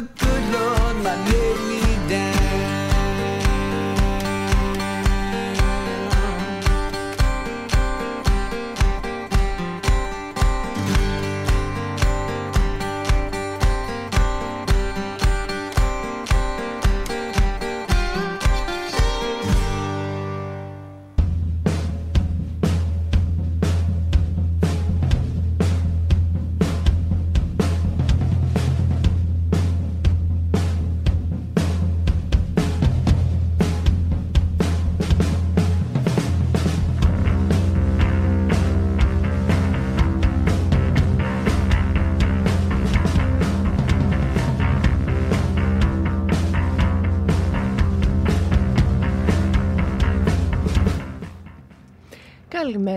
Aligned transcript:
the 0.00 0.06
good 0.24 0.52
Lord 0.52 0.96
my 1.04 1.14
lay 1.30 1.49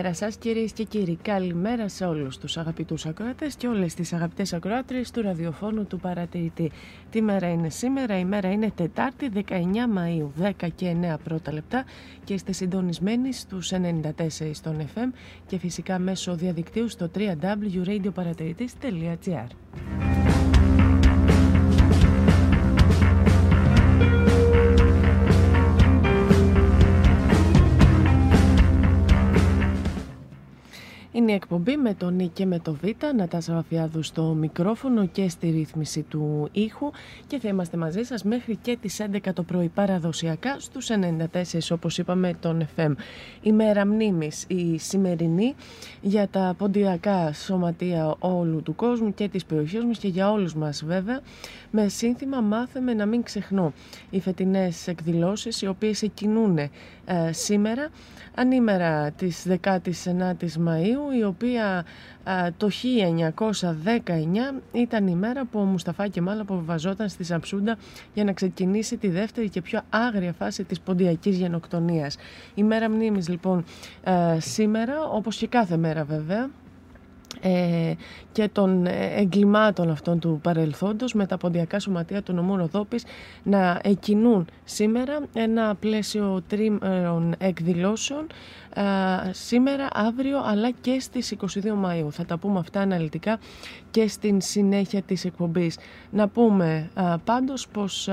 Καλημέρα 0.03 0.25
σας 0.25 0.38
κυρίες 0.38 0.72
και 0.72 0.84
κύριοι, 0.84 1.18
καλημέρα 1.22 1.88
σε 1.88 2.06
όλους 2.06 2.38
τους 2.38 2.58
αγαπητούς 2.58 3.06
ακροατές 3.06 3.56
και 3.56 3.68
όλες 3.68 3.94
τις 3.94 4.14
αγαπητές 4.14 4.53
ακροάτριες 4.53 5.12
του 5.12 5.22
ραδιοφώνου 5.22 5.86
του 5.86 6.00
παρατηρητή. 6.00 6.72
Τι 7.09 7.22
μέρα 7.22 7.52
είναι 7.52 7.69
σήμερα, 7.69 8.19
η 8.19 8.25
μέρα 8.25 8.52
είναι 8.52 8.72
Τετάρτη 8.75 9.29
19 9.29 9.88
Μαΐου, 9.96 10.29
10 10.41 10.52
και 10.76 10.96
9 11.02 11.17
πρώτα 11.23 11.53
λεπτά 11.53 11.84
και 12.23 12.34
είστε 12.34 12.52
συντονισμένοι 12.52 13.34
στους 13.34 13.72
94 13.72 14.53
στον 14.53 14.90
FM 14.96 15.11
και 15.46 15.58
φυσικά 15.58 16.00
μέσω 16.00 16.35
διαδικτύου 16.35 16.90
στο 16.90 17.09
www.radioparatηρητής.gr. 17.16 19.47
Είναι 31.23 31.31
η 31.31 31.35
εκπομπή 31.35 31.78
με 31.78 31.93
τον 31.93 32.16
Νί 32.16 32.28
και 32.28 32.46
με 32.46 32.59
το 32.59 32.73
Β, 32.73 32.84
Νατάσα 33.16 33.53
Βαφιάδου 33.53 34.03
στο 34.03 34.23
μικρόφωνο 34.23 35.05
και 35.05 35.29
στη 35.29 35.49
ρύθμιση 35.49 36.02
του 36.02 36.49
ήχου 36.52 36.91
και 37.28 37.40
θα 37.40 37.47
είμαστε 37.47 37.78
μαζί 37.78 38.03
σας 38.03 38.23
μέχρι 38.23 38.55
και 38.55 38.78
τις 38.81 39.02
11 39.11 39.34
το 39.34 39.43
πρωί 39.43 39.67
παραδοσιακά 39.67 40.55
στους 40.59 40.90
94 40.90 41.72
όπως 41.72 41.97
είπαμε 41.97 42.34
τον 42.40 42.67
FM. 42.75 42.91
Η 43.41 43.52
μέρα 43.52 43.85
μνήμης, 43.85 44.46
η 44.47 44.78
σημερινή 44.78 45.55
για 46.02 46.28
τα 46.28 46.55
ποντιακά 46.58 47.34
σωματεία 47.34 48.16
όλου 48.19 48.61
του 48.64 48.76
κόσμου 48.76 49.14
και 49.14 49.28
της 49.28 49.46
περιοχής 49.46 49.84
μας 49.84 49.97
και 49.97 50.08
για 50.08 50.31
όλους 50.31 50.55
μας 50.55 50.84
βέβαια 50.85 51.22
με 51.72 51.87
σύνθημα 51.87 52.41
«Μάθαμε 52.41 52.93
να 52.93 53.05
μην 53.05 53.23
ξεχνώ». 53.23 53.73
Οι 54.09 54.19
φετινές 54.19 54.87
εκδηλώσεις 54.87 55.61
οι 55.61 55.67
οποίες 55.67 56.02
εκκινούν 56.02 56.59
ε, 57.05 57.32
σήμερα 57.32 57.90
ανήμερα 58.35 59.11
της 59.11 59.46
19ης 59.64 60.67
Μαΐου 60.67 61.17
η 61.20 61.23
οποία 61.23 61.85
ε, 62.23 62.50
το 62.58 62.70
1919 62.70 64.61
ήταν 64.72 65.08
η 65.08 65.16
μέρα 65.16 65.46
που 65.46 65.59
ο 65.59 65.64
Μουσταφά 65.64 66.08
Κεμάλ 66.08 66.40
αποβιβαζόταν 66.40 67.09
στη 67.09 67.23
Σαμψούντα 67.23 67.78
για 68.14 68.23
να 68.23 68.34
ξεκινήσει 68.34 68.97
τη 68.97 69.08
δεύτερη 69.08 69.50
και 69.50 69.61
πιο 69.61 69.82
άγρια 69.90 70.34
φάση 70.34 70.64
της 70.64 70.79
ποντιακής 70.79 71.38
γενοκτονίας. 71.38 72.17
Η 72.55 72.64
μέρα 72.64 72.90
μνήμης 72.90 73.29
λοιπόν 73.29 73.64
ε, 74.03 74.40
σήμερα 74.40 75.03
όπως 75.03 75.38
και 75.38 75.47
κάθε 75.47 75.78
μέρα 75.78 76.03
βέβαια 76.03 76.50
ε, 77.41 77.94
και 78.32 78.47
των 78.47 78.85
εγκλημάτων 79.16 79.90
αυτών 79.90 80.20
του 80.20 80.40
παρελθόντος 80.44 81.14
με 81.14 81.26
τα 81.26 81.38
ποντιακά 81.38 81.80
σωματεία 81.80 82.22
του 82.22 82.34
νομού 82.34 82.58
Ροδόπης 82.58 83.06
να 83.44 83.80
εκκινούν 83.84 84.47
σήμερα 84.64 85.20
ένα 85.34 85.76
πλαίσιο 85.76 86.41
τρίμερων 86.47 87.35
εκδηλώσεων 87.38 88.28
σήμερα, 89.32 89.88
αύριο 89.94 90.41
αλλά 90.46 90.72
και 90.72 91.00
στις 91.00 91.35
22 91.41 91.46
Μαΐου. 91.85 92.08
Θα 92.09 92.26
τα 92.26 92.38
πούμε 92.38 92.59
αυτά 92.59 92.80
αναλυτικά 92.80 93.40
και 93.93 94.07
στην 94.07 94.41
συνέχεια 94.41 95.01
της 95.01 95.25
εκπομπής. 95.25 95.78
Να 96.11 96.28
πούμε 96.28 96.90
α, 96.93 97.17
πάντως 97.17 97.67
πως 97.67 98.09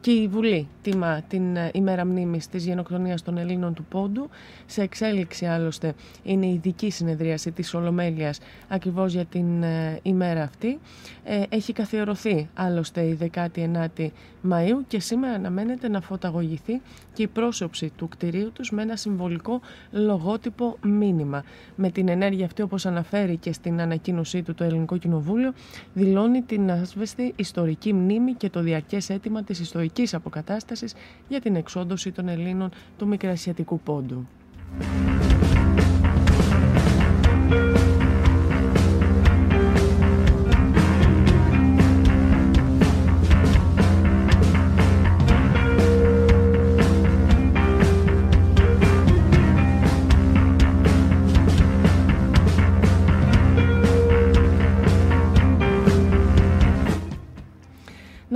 και 0.00 0.10
η 0.10 0.28
Βουλή 0.28 0.68
τιμά 0.82 1.22
την 1.28 1.56
ημέρα 1.72 2.04
μνήμης 2.04 2.48
της 2.48 2.64
γενοκτονίας 2.64 3.22
των 3.22 3.38
Ελλήνων 3.38 3.74
του 3.74 3.84
Πόντου. 3.84 4.28
Σε 4.66 4.82
εξέλιξη 4.82 5.46
άλλωστε 5.46 5.94
είναι 6.22 6.46
η 6.46 6.52
ειδική 6.52 6.90
συνεδρίαση 6.90 7.50
της 7.50 7.74
Ολομέλειας 7.74 8.38
ακριβώς 8.68 9.12
για 9.12 9.24
την 9.24 9.62
ε, 9.62 9.98
ημέρα 10.02 10.42
αυτή. 10.42 10.78
Ε, 11.24 11.42
έχει 11.48 11.72
καθιερωθεί 11.72 12.48
άλλωστε 12.54 13.00
η 13.00 13.18
19η 13.34 14.08
Μαΐου 14.50 14.84
και 14.86 15.00
σήμερα 15.00 15.34
αναμένεται 15.34 15.88
να 15.88 16.00
φωταγωγηθεί 16.00 16.80
και 17.12 17.22
η 17.22 17.26
πρόσωψη 17.26 17.92
του 17.96 18.08
κτηρίου 18.08 18.52
τους 18.52 18.70
με 18.70 18.82
ένα 18.82 18.96
συμβολικό 18.96 19.60
λογότυπο 19.90 20.76
μήνυμα. 20.82 21.44
Με 21.76 21.90
την 21.90 22.08
ενέργεια 22.08 22.44
αυτή 22.44 22.62
όπως 22.62 22.86
αναφέρει 22.86 23.36
και 23.36 23.52
στην 23.52 23.80
ανακοίνωσή 23.80 24.42
του 24.42 24.54
το 24.54 24.64
Ελληνικό 24.64 24.96
Κοινοβούλιο 24.96 25.52
δηλώνει 25.92 26.42
την 26.42 26.70
ασβεστή 26.70 27.32
ιστορική 27.36 27.92
μνήμη 27.92 28.32
και 28.32 28.50
το 28.50 28.60
διαρκές 28.60 29.10
αίτημα 29.10 29.42
της 29.42 29.60
ιστορικής 29.60 30.14
αποκατάστασης 30.14 30.94
για 31.28 31.40
την 31.40 31.56
εξόντωση 31.56 32.12
των 32.12 32.28
Ελλήνων 32.28 32.70
του 32.98 33.06
Μικρασιατικού 33.06 33.80
Πόντου. 33.80 34.26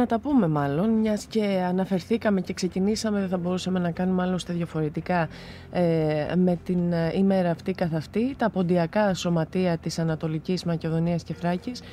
Να 0.08 0.12
τα 0.18 0.28
πούμε 0.28 0.48
μάλλον, 0.48 0.90
μιας 0.90 1.24
και 1.24 1.64
αναφερθήκαμε 1.68 2.40
και 2.40 2.52
ξεκινήσαμε, 2.52 3.20
δεν 3.20 3.28
θα 3.28 3.36
μπορούσαμε 3.36 3.78
να 3.78 3.90
κάνουμε 3.90 4.22
άλλωστε 4.22 4.52
διαφορετικά 4.52 5.28
ε, 5.72 6.34
με 6.36 6.58
την 6.64 6.92
ε, 6.92 7.12
ημέρα 7.14 7.50
αυτή 7.50 7.72
καθ' 7.72 7.94
αυτή, 7.94 8.34
τα 8.38 8.50
ποντιακά 8.50 9.14
σωματεία 9.14 9.78
της 9.78 9.98
Ανατολικής 9.98 10.64
Μακεδονίας 10.64 11.22
και 11.22 11.34
Φράκης, 11.34 11.80
ε, 11.80 11.84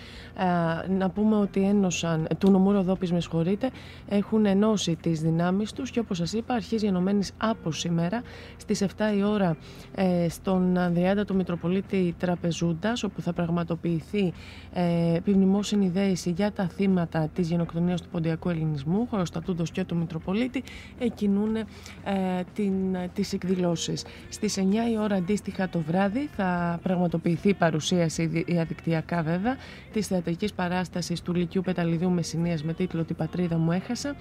να 0.89 1.09
πούμε 1.09 1.35
ότι 1.35 1.61
ένωσαν, 1.61 2.27
του 2.37 2.51
νομού 2.51 2.71
Ροδόπης 2.71 3.11
με 3.11 3.19
συγχωρείτε, 3.19 3.69
έχουν 4.09 4.45
ενώσει 4.45 4.95
τις 4.95 5.21
δυνάμεις 5.21 5.71
τους 5.73 5.91
και 5.91 5.99
όπως 5.99 6.17
σας 6.17 6.33
είπα 6.33 6.53
αρχίζει 6.53 6.85
ενωμένης 6.85 7.31
από 7.37 7.71
σήμερα 7.71 8.21
στις 8.57 8.83
7 8.83 8.87
η 9.17 9.23
ώρα 9.23 9.57
ε, 9.95 10.29
στον 10.29 10.77
Ανδριάντα 10.77 11.25
του 11.25 11.35
Μητροπολίτη 11.35 12.15
Τραπεζούντας 12.19 13.03
όπου 13.03 13.21
θα 13.21 13.33
πραγματοποιηθεί 13.33 14.33
ε, 14.73 15.15
επιμνημόσυνη 15.15 15.89
δέηση 15.89 16.31
για 16.31 16.51
τα 16.51 16.67
θύματα 16.67 17.29
της 17.33 17.49
γενοκτονίας 17.49 18.01
του 18.01 18.09
Ποντιακού 18.09 18.49
Ελληνισμού, 18.49 19.07
χωροστατούντος 19.09 19.71
και 19.71 19.83
του 19.83 19.95
Μητροπολίτη, 19.95 20.63
εκκινούν 20.99 21.55
ε, 21.55 21.65
την, 22.53 22.73
τις 23.13 23.33
εκδηλώσεις. 23.33 24.05
Στις 24.29 24.57
9 24.57 24.61
η 24.91 24.97
ώρα 24.99 25.15
αντίστοιχα 25.15 25.69
το 25.69 25.79
βράδυ 25.79 26.29
θα 26.35 26.79
πραγματοποιηθεί 26.83 27.53
παρουσίαση 27.53 28.25
διαδικτυακά 28.25 29.21
βέβαια 29.21 29.55
της 29.93 30.07
θεατρικής 30.23 30.53
παράστασης 30.53 31.21
του 31.21 31.33
Λυκειού 31.33 31.61
Πεταλιδίου 31.61 32.09
Μεσσηνίας 32.09 32.63
με 32.63 32.73
τίτλο 32.73 33.03
«Την 33.03 33.15
πατρίδα 33.15 33.57
μου 33.57 33.71
έχασα». 33.71 34.15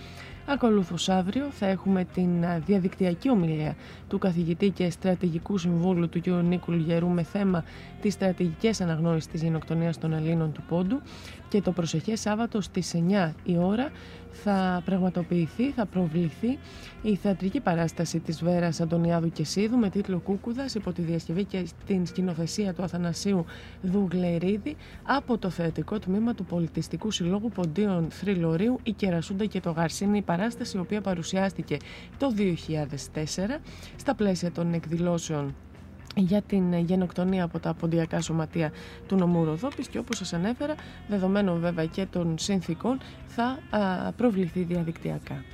Ακολούθως 0.46 1.08
αύριο 1.08 1.50
θα 1.50 1.66
έχουμε 1.66 2.04
την 2.04 2.44
διαδικτυακή 2.66 3.30
ομιλία 3.30 3.76
του 4.08 4.18
καθηγητή 4.18 4.70
και 4.70 4.90
στρατηγικού 4.90 5.58
συμβούλου 5.58 6.08
του 6.08 6.20
κ. 6.20 6.26
Νίκου 6.26 6.72
Λιγερού 6.72 7.08
με 7.08 7.22
θέμα 7.22 7.64
τις 8.00 8.12
στρατηγικές 8.12 8.80
αναγνώρισεις 8.80 9.30
της 9.30 9.42
γενοκτονίας 9.42 9.98
των 9.98 10.12
Ελλήνων 10.12 10.52
του 10.52 10.62
Πόντου 10.68 11.00
και 11.48 11.60
το 11.60 11.72
προσεχές 11.72 12.20
Σάββατο 12.20 12.60
στις 12.60 12.94
9 13.28 13.32
η 13.44 13.56
ώρα 13.56 13.90
θα 14.32 14.82
πραγματοποιηθεί, 14.84 15.70
θα 15.70 15.86
προβληθεί 15.86 16.58
η 17.02 17.16
θεατρική 17.16 17.60
παράσταση 17.60 18.18
της 18.20 18.42
Βέρας 18.44 18.80
Αντωνιάδου 18.80 19.30
και 19.30 19.44
Σίδου 19.44 19.76
με 19.76 19.88
τίτλο 19.90 20.18
Κούκουδας 20.18 20.74
υπό 20.74 20.92
τη 20.92 21.02
διασκευή 21.02 21.44
και 21.44 21.66
την 21.86 22.06
σκηνοθεσία 22.06 22.74
του 22.74 22.82
Αθανασίου 22.82 23.44
Δουγλερίδη 23.82 24.76
από 25.02 25.38
το 25.38 25.50
θεατρικό 25.50 25.98
τμήμα 25.98 26.34
του 26.34 26.44
Πολιτιστικού 26.44 27.10
Συλλόγου 27.10 27.48
Ποντίων 27.48 28.06
Θρυλωρίου 28.10 28.78
η 28.82 28.92
Κερασούντα 28.92 29.44
και 29.44 29.60
το 29.60 29.70
Γαρσίνη 29.70 30.18
η 30.18 30.22
παράσταση 30.22 30.76
η 30.76 30.80
οποία 30.80 31.00
παρουσιάστηκε 31.00 31.76
το 32.18 32.34
2004 32.36 33.24
στα 33.96 34.14
πλαίσια 34.14 34.52
των 34.52 34.72
εκδηλώσεων 34.72 35.54
για 36.16 36.42
την 36.42 36.78
γενοκτονία 36.78 37.44
από 37.44 37.58
τα 37.58 37.74
ποντιακά 37.74 38.20
σωματεία 38.20 38.72
του 39.06 39.16
νομού 39.16 39.44
Ροδόπης 39.44 39.88
και 39.88 39.98
όπως 39.98 40.16
σας 40.16 40.32
ανέφερα, 40.32 40.74
δεδομένων 41.08 41.60
βέβαια 41.60 41.86
και 41.86 42.06
των 42.06 42.38
συνθήκων, 42.38 43.00
θα 43.26 43.58
προβληθεί 44.16 44.62
διαδικτυακά. 44.62 45.44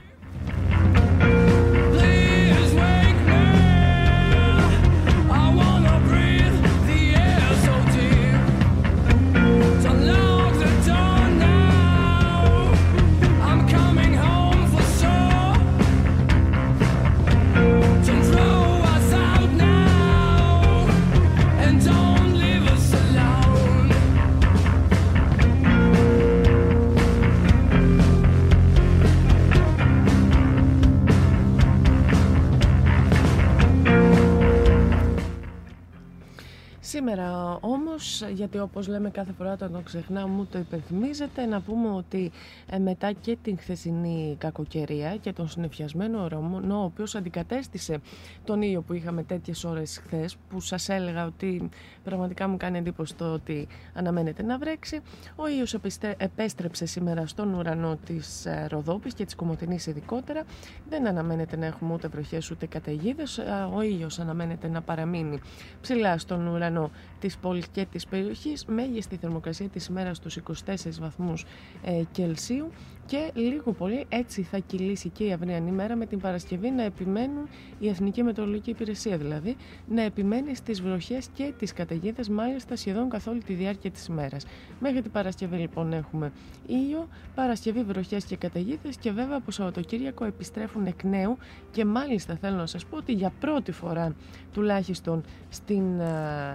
Σήμερα 36.98 37.58
όμως, 37.60 38.22
γιατί 38.34 38.58
όπως 38.58 38.88
λέμε 38.88 39.10
κάθε 39.10 39.32
φορά 39.32 39.52
όταν 39.52 39.72
το 39.72 39.80
ξεχνάμε 39.80 40.28
μου 40.28 40.46
το 40.46 40.58
υπενθυμίζεται, 40.58 41.46
να 41.46 41.60
πούμε 41.60 41.88
ότι 41.88 42.30
ε, 42.70 42.78
μετά 42.78 43.12
και 43.12 43.36
την 43.42 43.58
χθεσινή 43.58 44.36
κακοκαιρία 44.38 45.16
και 45.16 45.32
τον 45.32 45.48
συνεφιασμένο 45.48 46.22
ορμό, 46.22 46.60
ο 46.70 46.84
οποίος 46.84 47.14
αντικατέστησε 47.14 47.98
τον 48.44 48.62
ήλιο 48.62 48.80
που 48.82 48.92
είχαμε 48.92 49.22
τέτοιες 49.22 49.64
ώρες 49.64 50.00
χθες, 50.04 50.36
που 50.48 50.60
σας 50.60 50.88
έλεγα 50.88 51.26
ότι 51.26 51.68
πραγματικά 52.04 52.48
μου 52.48 52.56
κάνει 52.56 52.78
εντύπωση 52.78 53.14
το 53.14 53.32
ότι 53.32 53.66
αναμένεται 53.94 54.42
να 54.42 54.58
βρέξει, 54.58 55.00
ο 55.36 55.48
ήλιος 55.48 55.76
επέστρεψε 56.16 56.86
σήμερα 56.86 57.26
στον 57.26 57.54
ουρανό 57.54 57.98
της 58.06 58.46
ε, 58.46 58.66
Ροδόπης 58.70 59.14
και 59.14 59.24
της 59.24 59.34
Κομωτινής 59.34 59.86
ειδικότερα. 59.86 60.42
Δεν 60.88 61.06
αναμένεται 61.06 61.56
να 61.56 61.66
έχουμε 61.66 61.94
ούτε 61.94 62.08
βροχές 62.08 62.50
ούτε 62.50 62.66
καταιγίδες, 62.66 63.38
ε, 63.38 63.68
ο 63.74 63.82
ήλιος 63.82 64.18
αναμένεται 64.18 64.68
να 64.68 64.82
παραμείνει 64.82 65.40
ψηλά 65.80 66.18
στον 66.18 66.46
ουρανό 66.46 66.87
της 67.20 67.36
πόλης 67.36 67.68
και 67.68 67.86
της 67.90 68.06
περιοχής, 68.06 68.64
μέγιστη 68.64 69.16
θερμοκρασία 69.16 69.68
της 69.68 69.86
ημέρας 69.86 70.16
στους 70.16 70.36
24 70.36 70.98
βαθμούς 71.00 71.44
ε, 71.82 72.02
Κελσίου 72.12 72.70
και 73.08 73.30
λίγο 73.34 73.72
πολύ 73.72 74.06
έτσι 74.08 74.42
θα 74.42 74.58
κυλήσει 74.58 75.08
και 75.08 75.24
η 75.24 75.32
αυριανή 75.32 75.70
μέρα 75.70 75.96
με 75.96 76.06
την 76.06 76.18
Παρασκευή 76.18 76.70
να 76.70 76.82
επιμένουν 76.82 77.48
η 77.78 77.88
Εθνική 77.88 78.22
Μετεωρολογική 78.22 78.70
Υπηρεσία 78.70 79.16
δηλαδή 79.16 79.56
να 79.88 80.02
επιμένει 80.02 80.54
στις 80.54 80.82
βροχές 80.82 81.28
και 81.34 81.52
τις 81.58 81.72
καταιγίδες 81.72 82.28
μάλιστα 82.28 82.76
σχεδόν 82.76 83.08
καθ' 83.08 83.26
όλη 83.26 83.42
τη 83.42 83.52
διάρκεια 83.52 83.90
της 83.90 84.06
ημέρας. 84.06 84.44
Μέχρι 84.80 85.02
την 85.02 85.10
Παρασκευή 85.10 85.56
λοιπόν 85.56 85.92
έχουμε 85.92 86.32
ήλιο, 86.66 87.08
Παρασκευή 87.34 87.82
βροχές 87.82 88.24
και 88.24 88.36
καταιγίδες 88.36 88.96
και 88.96 89.10
βέβαια 89.10 89.36
από 89.36 89.50
Σαββατοκύριακο 89.50 90.24
επιστρέφουν 90.24 90.86
εκ 90.86 91.02
νέου 91.02 91.36
και 91.70 91.84
μάλιστα 91.84 92.36
θέλω 92.36 92.56
να 92.56 92.66
σας 92.66 92.86
πω 92.86 92.96
ότι 92.96 93.12
για 93.12 93.32
πρώτη 93.40 93.72
τουλάχιστον 94.52 95.22
στην, 95.48 95.84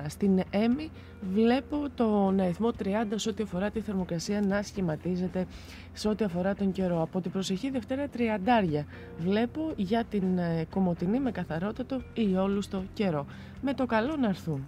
στην 0.07 0.41
ΕΜΗ 0.49 0.91
βλέπω 1.33 1.85
τον 1.95 2.39
αριθμό 2.39 2.71
30 2.83 2.87
σε 3.15 3.29
ό,τι 3.29 3.43
αφορά 3.43 3.69
τη 3.69 3.79
θερμοκρασία 3.79 4.41
να 4.41 4.61
σχηματίζεται 4.61 5.45
σε 5.93 6.07
ό,τι 6.07 6.23
αφορά 6.23 6.55
τον 6.55 6.71
καιρό. 6.71 7.01
Από 7.01 7.21
την 7.21 7.31
προσεχή 7.31 7.69
Δευτέρα 7.69 8.07
τριαντάρια 8.07 8.85
βλέπω 9.17 9.73
για 9.75 10.03
την 10.03 10.37
ε, 10.37 10.65
Κομωτινή 10.69 11.19
με 11.19 11.31
καθαρότατο 11.31 12.01
ή 12.13 12.35
όλους 12.35 12.65
στο 12.65 12.83
καιρό. 12.93 13.25
Με 13.61 13.73
το 13.73 13.85
καλό 13.85 14.15
να 14.15 14.27
έρθουν. 14.27 14.65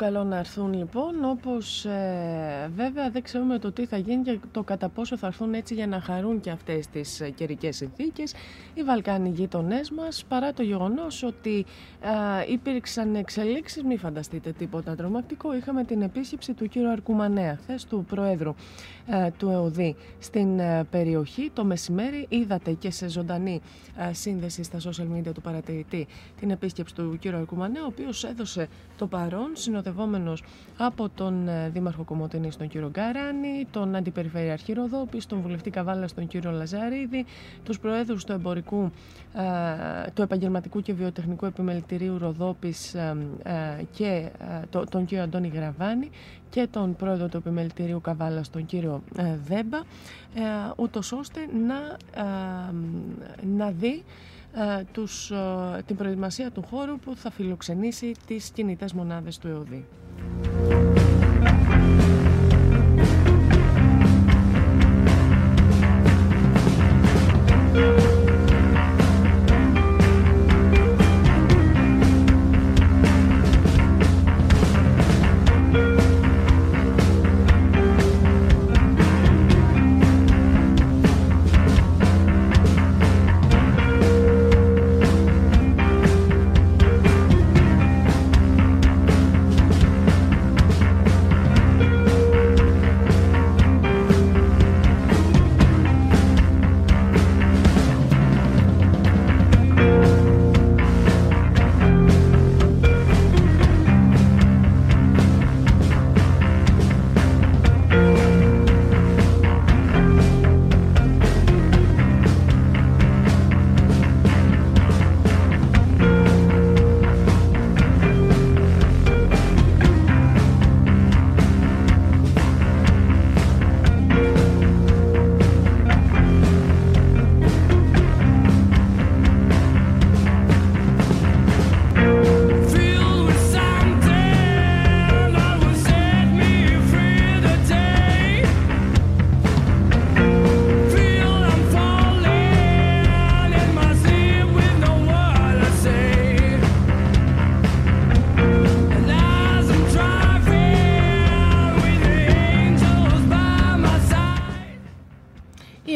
Καλό 0.00 0.24
να 0.24 0.36
έρθουν 0.38 0.72
λοιπόν, 0.72 1.24
όπως 1.24 1.84
ε, 1.84 2.70
βέβαια 2.76 3.10
δεν 3.10 3.22
ξέρουμε 3.22 3.58
το 3.58 3.72
τι 3.72 3.86
θα 3.86 3.96
γίνει 3.96 4.22
και 4.22 4.38
το 4.52 4.62
κατά 4.62 4.88
πόσο 4.88 5.16
θα 5.16 5.26
έρθουν 5.26 5.54
έτσι 5.54 5.74
για 5.74 5.86
να 5.86 6.00
χαρούν 6.00 6.40
και 6.40 6.50
αυτές 6.50 6.86
τις 6.86 7.20
ε, 7.20 7.30
καιρικές 7.30 7.76
συνθήκες 7.76 8.34
οι 8.74 8.82
Βαλκάνοι 8.82 9.28
γείτονές 9.28 9.90
μας, 9.90 10.24
παρά 10.28 10.52
το 10.52 10.62
γεγονός 10.62 11.22
ότι 11.22 11.66
ε, 12.00 12.52
υπήρξαν 12.52 13.14
εξελίξεις, 13.14 13.82
μην 13.82 13.98
φανταστείτε 13.98 14.52
τίποτα 14.52 14.94
τρομακτικό, 14.94 15.56
είχαμε 15.56 15.84
την 15.84 16.02
επίσκεψη 16.02 16.52
του 16.54 16.68
κύριου 16.68 16.90
Αρκουμανέα, 16.90 17.56
χθες 17.56 17.84
του 17.84 18.04
Προέδρου 18.08 18.54
ε, 19.06 19.30
του 19.38 19.48
ΕΟΔΗ 19.48 19.96
στην 20.18 20.58
ε, 20.58 20.84
περιοχή. 20.90 21.50
Το 21.52 21.64
μεσημέρι 21.64 22.26
είδατε 22.28 22.72
και 22.72 22.90
σε 22.90 23.08
ζωντανή 23.08 23.60
σύνδεση 24.10 24.62
στα 24.62 24.78
social 24.78 25.16
media 25.16 25.32
του 25.34 25.40
παρατηρητή 25.40 26.06
την 26.40 26.50
επίσκεψη 26.50 26.94
του 26.94 27.16
κύριου 27.20 27.38
Αρκουμανέα, 27.38 27.82
ο 27.82 27.86
οποίος 27.86 28.24
έδωσε 28.24 28.68
το 28.98 29.06
παρόν 29.06 29.50
συνοδευόμενος 29.90 30.42
από 30.78 31.08
τον 31.14 31.48
ε, 31.48 31.68
Δήμαρχο 31.68 32.04
Κομωτινής 32.04 32.56
τον 32.56 32.68
κύριο 32.68 32.90
Γκαράνη, 32.90 33.66
τον 33.70 33.94
Αντιπεριφερειαρχή 33.94 34.72
Ροδόπης, 34.72 35.26
τον 35.26 35.40
Βουλευτή 35.40 35.70
Καβάλα 35.70 36.08
τον 36.14 36.26
κύριο 36.26 36.50
Λαζαρίδη, 36.50 37.24
τους 37.64 37.78
Προέδρους 37.78 38.24
του, 38.24 38.32
εμπορικού, 38.32 38.90
ε, 39.34 40.10
του 40.14 40.22
Επαγγελματικού 40.22 40.80
και 40.80 40.92
Βιοτεχνικού 40.92 41.46
Επιμελητηρίου 41.46 42.18
Ροδόπης 42.18 42.94
ε, 42.94 43.16
και 43.92 44.28
τον 44.90 45.04
κύριο 45.04 45.24
Αντώνη 45.24 45.48
Γραβάνη 45.48 46.10
και 46.50 46.66
τον 46.70 46.96
Πρόεδρο 46.96 47.28
του 47.28 47.36
Επιμελητηρίου 47.36 48.00
Καβάλα 48.00 48.42
τον 48.50 48.66
κύριο 48.66 49.02
Δέμπα, 49.46 49.78
ούτως 50.76 51.12
ώστε 51.12 51.40
να, 51.66 51.96
να 53.56 53.70
δει 53.70 53.88
ε, 53.88 54.39
τους, 54.92 55.30
ε, 55.30 55.82
την 55.86 55.96
προετοιμασία 55.96 56.50
του 56.50 56.62
χώρου 56.62 56.98
που 56.98 57.16
θα 57.16 57.30
φιλοξενήσει 57.30 58.12
τις 58.26 58.50
κινητές 58.50 58.92
μονάδες 58.92 59.38
του 59.38 59.48
ΕΟΔΗ. 59.48 59.86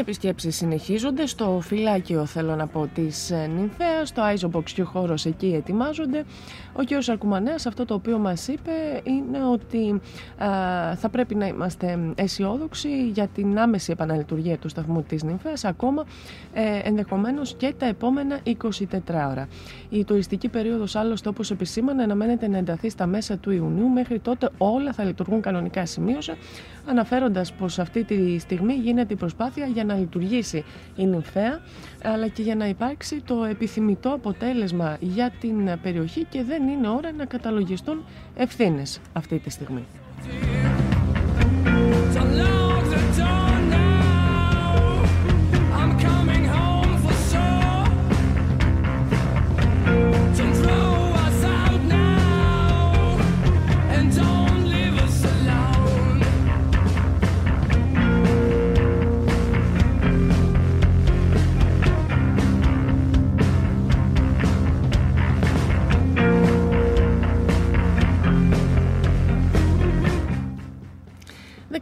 Επισκέψεις 0.05 0.57
συνεχίζονται 0.57 1.27
στο 1.27 1.61
φυλάκιο 1.63 2.27
θέλω 2.27 2.57
να 2.57 2.67
πω 2.67 2.89
της 2.95 3.31
ε, 3.31 3.51
Νυμφέας, 3.57 4.09
στο 4.09 4.23
Άιζομποξ 4.23 4.73
και 4.73 4.83
ο 4.83 4.85
χώρος 4.85 5.27
εκεί 5.27 5.55
ετοιμάζονται. 5.57 6.25
Ο 6.73 6.83
κ. 6.85 7.09
Αρκουμανέας 7.09 7.67
αυτό 7.67 7.85
το 7.85 7.95
οποίο 7.95 8.19
μας 8.19 8.49
είπε 8.49 8.71
είναι 9.05 9.45
ότι 9.45 10.01
θα 10.97 11.09
πρέπει 11.11 11.35
να 11.35 11.47
είμαστε 11.47 11.99
αισιόδοξοι 12.15 13.09
για 13.09 13.27
την 13.27 13.59
άμεση 13.59 13.93
επαναλειτουργία 13.93 14.59
του 14.59 14.69
σταθμού 14.69 15.03
της 15.03 15.23
Νυμφέας 15.23 15.65
ακόμα 15.65 16.05
ε, 16.53 16.81
ενδεχομένως 16.83 17.55
και 17.55 17.75
τα 17.79 17.87
επόμενα 17.87 18.39
24 18.45 18.53
ώρα. 19.31 19.49
Η 19.91 20.05
τουριστική 20.05 20.49
περίοδος 20.49 20.97
άλλωστε 20.97 21.29
όπως 21.29 21.51
επισήμανε 21.51 22.03
αναμένεται 22.03 22.49
να 22.49 22.59
ενταθεί 22.59 22.91
στα 22.91 23.07
μέσα 23.07 23.37
του 23.39 23.51
Ιουνίου 23.51 23.89
μέχρι 23.89 24.19
τότε 24.19 24.49
όλα 24.59 24.93
θα 24.93 25.05
λειτουργούν 25.05 25.41
κανονικά 25.41 25.87
σημείωσε 25.87 26.37
αναφέροντας 26.87 27.53
πως 27.53 27.79
αυτή 27.79 28.05
τη 28.05 28.39
στιγμή 28.39 28.75
γίνεται 28.75 29.13
η 29.13 29.17
προσπάθεια 29.17 29.67
για 29.67 29.85
να 29.85 29.95
λειτουργήσει 29.95 30.65
η 30.97 31.07
νυμφαία 31.07 31.61
αλλά 32.03 32.29
και 32.29 32.43
για 32.43 32.55
να 32.55 32.69
υπάρξει 32.69 33.21
το 33.21 33.45
επιθυμητό 33.45 34.09
αποτέλεσμα 34.09 34.97
για 35.01 35.33
την 35.41 35.79
περιοχή 35.83 36.25
και 36.25 36.43
δεν 36.43 36.69
είναι 36.69 36.89
ώρα 36.89 37.13
να 37.13 37.25
καταλογιστούν 37.25 38.05
ευθύνες 38.37 39.01
αυτή 39.13 39.39
τη 39.39 39.51
στιγμή. 39.51 39.85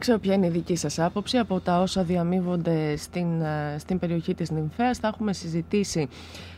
Ξέρω 0.03 0.19
ποια 0.19 0.35
είναι 0.35 0.47
η 0.47 0.51
δική 0.51 0.77
σας 0.77 0.99
άποψη 0.99 1.39
από 1.39 1.61
τα 1.61 1.81
όσα 1.81 2.03
διαμείβονται 2.03 2.97
στην, 2.97 3.41
ε, 3.41 3.77
στην 3.79 3.99
περιοχή 3.99 4.35
της 4.35 4.51
Νυμφέας. 4.51 4.99
Θα 4.99 5.09
έχουμε 5.09 5.33
συζητήσει 5.33 6.09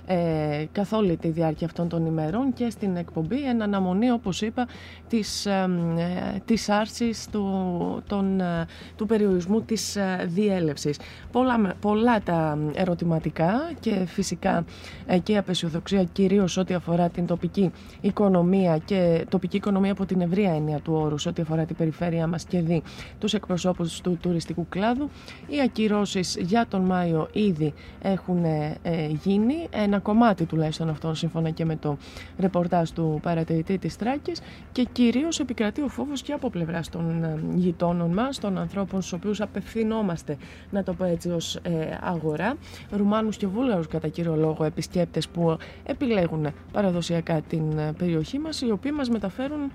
ε, 0.06 0.64
καθ' 0.72 0.92
όλη 0.92 1.16
τη 1.16 1.28
διάρκεια 1.28 1.66
αυτών 1.66 1.88
των 1.88 2.06
ημερών 2.06 2.52
και 2.52 2.70
στην 2.70 2.96
εκπομπή 2.96 3.42
εν 3.48 3.62
αναμονή 3.62 4.10
όπως 4.10 4.42
είπα 4.42 4.66
της, 5.08 5.46
ε, 5.46 5.68
της 6.44 6.68
άρσης 6.68 7.28
του, 7.30 8.02
τον, 8.06 8.40
ε, 8.40 8.66
του 8.96 9.06
περιορισμού 9.06 9.60
της 9.60 9.96
ε, 9.96 10.24
διέλευσης. 10.28 10.98
Πολλά, 11.32 11.74
πολλά 11.80 12.20
τα 12.20 12.58
ερωτηματικά 12.74 13.70
και 13.80 14.04
φυσικά 14.06 14.64
ε, 15.06 15.18
και 15.18 15.32
η 15.32 15.36
απεσιοδοξία 15.36 16.04
κυρίως 16.04 16.56
ό,τι 16.56 16.74
αφορά 16.74 17.08
την 17.08 17.26
τοπική 17.26 17.70
οικονομία 18.00 18.78
και 18.78 19.26
τοπική 19.28 19.56
οικονομία 19.56 19.92
από 19.92 20.06
την 20.06 20.20
ευρεία 20.20 20.54
έννοια 20.54 20.78
του 20.78 20.92
όρου 20.92 21.16
ό,τι 21.26 21.42
αφορά 21.42 21.64
την 21.64 21.76
περιφέρεια 21.76 22.26
μας 22.26 22.44
και 22.44 22.60
δει 22.60 22.82
τους 23.18 23.34
εκπροσώπους 23.34 24.00
του 24.00 24.18
τουριστικού 24.22 24.66
κλάδου. 24.68 25.10
Οι 25.46 25.60
ακυρώσεις 25.60 26.36
για 26.40 26.66
τον 26.68 26.80
Μάιο 26.80 27.28
ήδη 27.32 27.74
έχουν 28.02 28.44
γίνει 29.24 29.66
ένα 29.70 29.93
κομμάτι 29.98 30.44
τουλάχιστον 30.44 30.88
αυτών 30.88 31.14
σύμφωνα 31.14 31.50
και 31.50 31.64
με 31.64 31.76
το 31.76 31.96
ρεπορτάζ 32.38 32.90
του 32.90 33.18
παρατηρητή 33.22 33.78
της 33.78 33.96
Τράκης. 33.96 34.40
Και 34.72 34.84
κυρίως 34.92 35.40
επικρατεί 35.40 35.80
ο 35.80 35.88
φόβος 35.88 36.22
και 36.22 36.32
από 36.32 36.50
πλευράς 36.50 36.88
των 36.88 37.24
ε, 37.24 37.40
γειτόνων 37.54 38.10
μας, 38.10 38.38
των 38.38 38.58
ανθρώπων 38.58 39.00
στους 39.00 39.12
οποίους 39.12 39.40
απευθυνόμαστε, 39.40 40.36
να 40.70 40.82
το 40.82 40.92
πω 40.92 41.04
έτσι 41.04 41.30
ως 41.30 41.56
ε, 41.56 41.98
αγορά, 42.00 42.54
Ρουμάνους 42.90 43.36
και 43.36 43.46
Βούλγαρους 43.46 43.86
κατά 43.86 44.08
κύριο 44.08 44.36
λόγο 44.36 44.64
επισκέπτες 44.64 45.28
που 45.28 45.56
επιλέγουν 45.84 46.46
παραδοσιακά 46.72 47.40
την 47.40 47.78
ε, 47.78 47.92
περιοχή 47.98 48.38
μας, 48.38 48.60
οι 48.60 48.70
οποίοι 48.70 48.92
μας 48.94 49.08
μεταφέρουν 49.08 49.70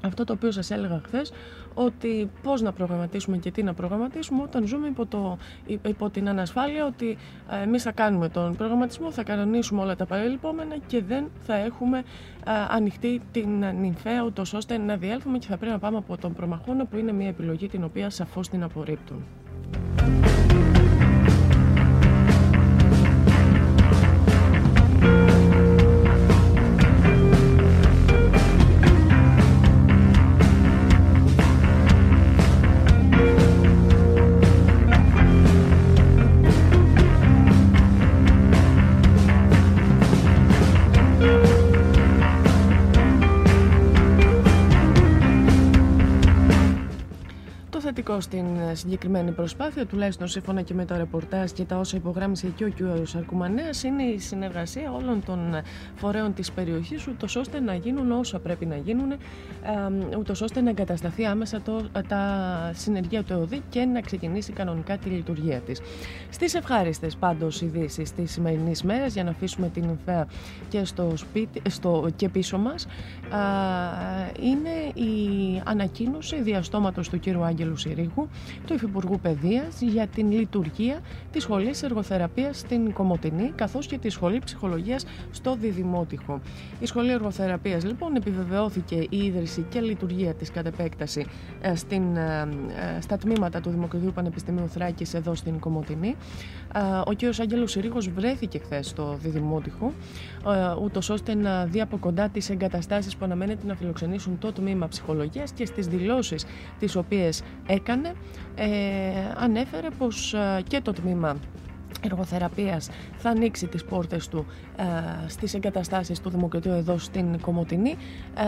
αυτό 0.00 0.24
το 0.24 0.32
οποίο 0.32 0.50
σας 0.50 0.70
έλεγα 0.70 1.00
χθες 1.04 1.32
ότι 1.74 2.30
πώς 2.42 2.60
να 2.62 2.72
προγραμματίσουμε 2.72 3.36
και 3.36 3.50
τι 3.50 3.62
να 3.62 3.74
προγραμματίσουμε 3.74 4.42
όταν 4.42 4.66
ζούμε 4.66 4.88
υπό, 4.88 5.06
το, 5.06 5.38
υπό 5.82 6.10
την 6.10 6.28
ανασφάλεια 6.28 6.86
ότι 6.86 7.16
ε, 7.50 7.62
εμείς 7.62 7.82
θα 7.82 7.92
κάνουμε 7.92 8.28
τον 8.28 8.56
προγραμματισμό, 8.56 9.10
θα 9.12 9.22
κανονίσουμε 9.22 9.80
όλα 9.80 9.96
τα 9.96 10.06
παρελειπόμενα 10.06 10.76
και 10.86 11.02
δεν 11.02 11.24
θα 11.46 11.54
έχουμε 11.54 11.98
ε, 11.98 12.02
ανοιχτή 12.68 13.20
την 13.32 13.64
νυμφαία 13.80 14.22
ούτως 14.22 14.52
ώστε 14.52 14.78
να 14.78 14.96
διέλθουμε 14.96 15.38
και 15.38 15.46
θα 15.46 15.56
πρέπει 15.56 15.72
να 15.72 15.78
πάμε 15.78 15.96
από 15.96 16.16
τον 16.16 16.32
προμαχώνα 16.32 16.84
που 16.86 16.96
είναι 16.96 17.12
μια 17.12 17.28
επιλογή 17.28 17.68
την 17.68 17.84
οποία 17.84 18.10
σαφώς 18.10 18.48
την 18.48 18.62
απορρίπτουν. 18.62 19.24
Στην 48.20 48.56
ε, 48.70 48.74
συγκεκριμένη 48.74 49.30
προσπάθεια, 49.30 49.86
τουλάχιστον 49.86 50.28
σύμφωνα 50.28 50.62
και 50.62 50.74
με 50.74 50.84
τα 50.84 50.96
ρεπορτάζ 50.96 51.50
και 51.50 51.64
τα 51.64 51.78
όσα 51.78 51.96
υπογράμμισε 51.96 52.46
και 52.56 52.64
ο 52.64 52.68
κ. 52.68 53.16
Αρκουμανέα, 53.16 53.70
είναι 53.84 54.02
η 54.02 54.18
συνεργασία 54.18 54.92
όλων 54.92 55.24
των 55.24 55.54
ε, 55.54 55.62
φορέων 55.94 56.34
της 56.34 56.52
περιοχής, 56.52 57.06
ούτως 57.06 57.36
ώστε 57.36 57.60
να 57.60 57.74
γίνουν 57.74 58.12
όσα 58.12 58.38
πρέπει 58.38 58.66
να 58.66 58.76
γίνουν, 58.76 59.12
ούτως 60.18 60.40
ώστε 60.40 60.60
να 60.60 60.70
εγκατασταθεί 60.70 61.24
άμεσα 61.24 61.60
το, 61.60 61.88
τα 62.08 62.70
συνεργεία 62.74 63.22
του 63.22 63.32
ΕΟΔΗ 63.32 63.62
και 63.68 63.84
να 63.84 64.00
ξεκινήσει 64.00 64.52
κανονικά 64.52 64.96
τη 64.96 65.08
λειτουργία 65.08 65.58
της. 65.60 65.80
Στις 66.30 66.54
ευχάριστες 66.54 67.16
πάντως 67.16 67.60
ειδήσεις 67.60 68.12
της 68.12 68.32
σημερινής 68.32 68.82
μέρας, 68.82 69.12
για 69.12 69.24
να 69.24 69.30
αφήσουμε 69.30 69.68
την 69.68 69.82
Ινφαία 69.82 70.26
και, 70.68 70.84
στο 70.84 71.12
σπίτι, 71.16 71.62
στο, 71.70 72.08
και 72.16 72.28
πίσω 72.28 72.58
μας, 72.58 72.86
είναι 74.42 75.04
η 75.08 75.62
ανακοίνωση 75.64 76.42
διαστόματος 76.42 77.08
του 77.08 77.20
κ. 77.20 77.26
Άγγελου 77.44 77.76
Συρίγου, 77.98 78.28
του 78.66 78.74
Υφυπουργού 78.74 79.18
Παιδείας 79.22 79.80
για 79.80 80.06
την 80.06 80.32
λειτουργία 80.32 81.00
της 81.32 81.42
Σχολής 81.42 81.82
Εργοθεραπείας 81.82 82.58
στην 82.58 82.92
Κομωτινή 82.92 83.52
καθώς 83.54 83.86
και 83.86 83.98
τη 83.98 84.08
Σχολή 84.08 84.38
Ψυχολογίας 84.44 85.06
στο 85.30 85.56
Διδημότυχο. 85.60 86.40
Η 86.80 86.86
Σχολή 86.86 87.10
Εργοθεραπείας 87.10 87.84
λοιπόν 87.84 88.16
επιβεβαιώθηκε 88.16 89.06
η 89.10 89.24
ίδρυση 89.24 89.66
και 89.68 89.80
λειτουργία 89.80 90.34
της 90.34 90.50
κατ' 90.50 90.66
επέκταση 90.66 91.26
ε, 91.60 91.74
στην, 91.74 92.16
ε, 92.16 92.48
ε, 92.96 93.00
στα 93.00 93.16
τμήματα 93.16 93.60
του 93.60 93.70
Δημοκρατίου 93.70 94.12
Πανεπιστημίου 94.14 94.68
Θράκης 94.68 95.14
εδώ 95.14 95.34
στην 95.34 95.58
Κομωτινή. 95.58 96.16
Ο 97.04 97.12
κ. 97.14 97.40
Άγγελος 97.40 97.70
Συρίγος 97.70 98.08
βρέθηκε 98.08 98.58
χθες 98.58 98.86
στο 98.88 99.18
Διδημότυχο 99.22 99.92
ούτως 100.82 101.10
ώστε 101.10 101.34
να 101.34 101.64
δει 101.64 101.80
από 101.80 101.96
κοντά 101.98 102.28
τις 102.28 102.50
εγκαταστάσεις 102.50 103.16
που 103.16 103.24
αναμένεται 103.24 103.66
να 103.66 103.74
φιλοξενήσουν 103.74 104.38
το 104.38 104.52
τμήμα 104.52 104.88
ψυχολογίας 104.88 105.52
και 105.52 105.66
στις 105.66 105.86
δηλώσεις 105.86 106.44
τις 106.78 106.96
οποίες 106.96 107.42
έκανε. 107.66 108.12
Ε, 108.54 108.68
ανέφερε 109.36 109.88
πως 109.98 110.34
ε, 110.34 110.62
και 110.68 110.80
το 110.80 110.92
τμήμα 110.92 111.36
εργοθεραπείας 112.04 112.88
θα 113.16 113.30
ανοίξει 113.30 113.66
τις 113.66 113.84
πόρτες 113.84 114.28
του 114.28 114.46
ε, 114.76 115.28
στις 115.28 115.54
εγκαταστάσεις 115.54 116.20
του 116.20 116.30
Δημοκρατίου 116.30 116.72
εδώ 116.72 116.98
στην 116.98 117.40
Κομωτινή 117.40 117.96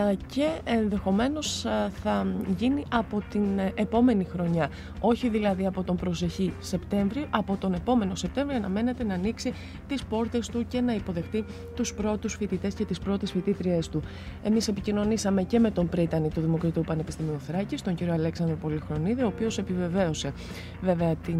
ε, 0.09 0.15
και 0.27 0.49
ενδεχομένως 0.63 1.65
ε, 1.65 1.89
θα 2.03 2.27
γίνει 2.57 2.83
από 2.91 3.23
την 3.29 3.43
επόμενη 3.75 4.23
χρονιά. 4.23 4.69
Όχι 4.99 5.29
δηλαδή 5.29 5.65
από 5.65 5.83
τον 5.83 5.95
προσεχή 5.95 6.53
Σεπτέμβριο, 6.59 7.25
από 7.29 7.55
τον 7.59 7.73
επόμενο 7.73 8.15
Σεπτέμβριο 8.15 8.57
αναμένεται 8.57 9.03
να 9.03 9.13
ανοίξει 9.13 9.53
τις 9.87 10.03
πόρτες 10.03 10.47
του 10.47 10.65
και 10.67 10.81
να 10.81 10.93
υποδεχτεί 10.93 11.45
τους 11.75 11.93
πρώτους 11.93 12.35
φοιτητές 12.35 12.73
και 12.73 12.85
τις 12.85 12.99
πρώτες 12.99 13.31
φοιτήτριές 13.31 13.89
του. 13.89 14.01
Εμείς 14.43 14.67
επικοινωνήσαμε 14.67 15.43
και 15.43 15.59
με 15.59 15.71
τον 15.71 15.89
πρίτανη 15.89 16.29
του 16.29 16.41
Δημοκρατίου 16.41 16.83
Πανεπιστημίου 16.85 17.39
Θράκης, 17.39 17.81
τον 17.81 17.95
κύριο 17.95 18.13
Αλέξανδρο 18.13 18.55
Πολυχρονίδη, 18.55 19.21
ο 19.21 19.27
οποίος 19.27 19.57
επιβεβαίωσε 19.57 20.33
βέβαια 20.81 21.15
την 21.15 21.39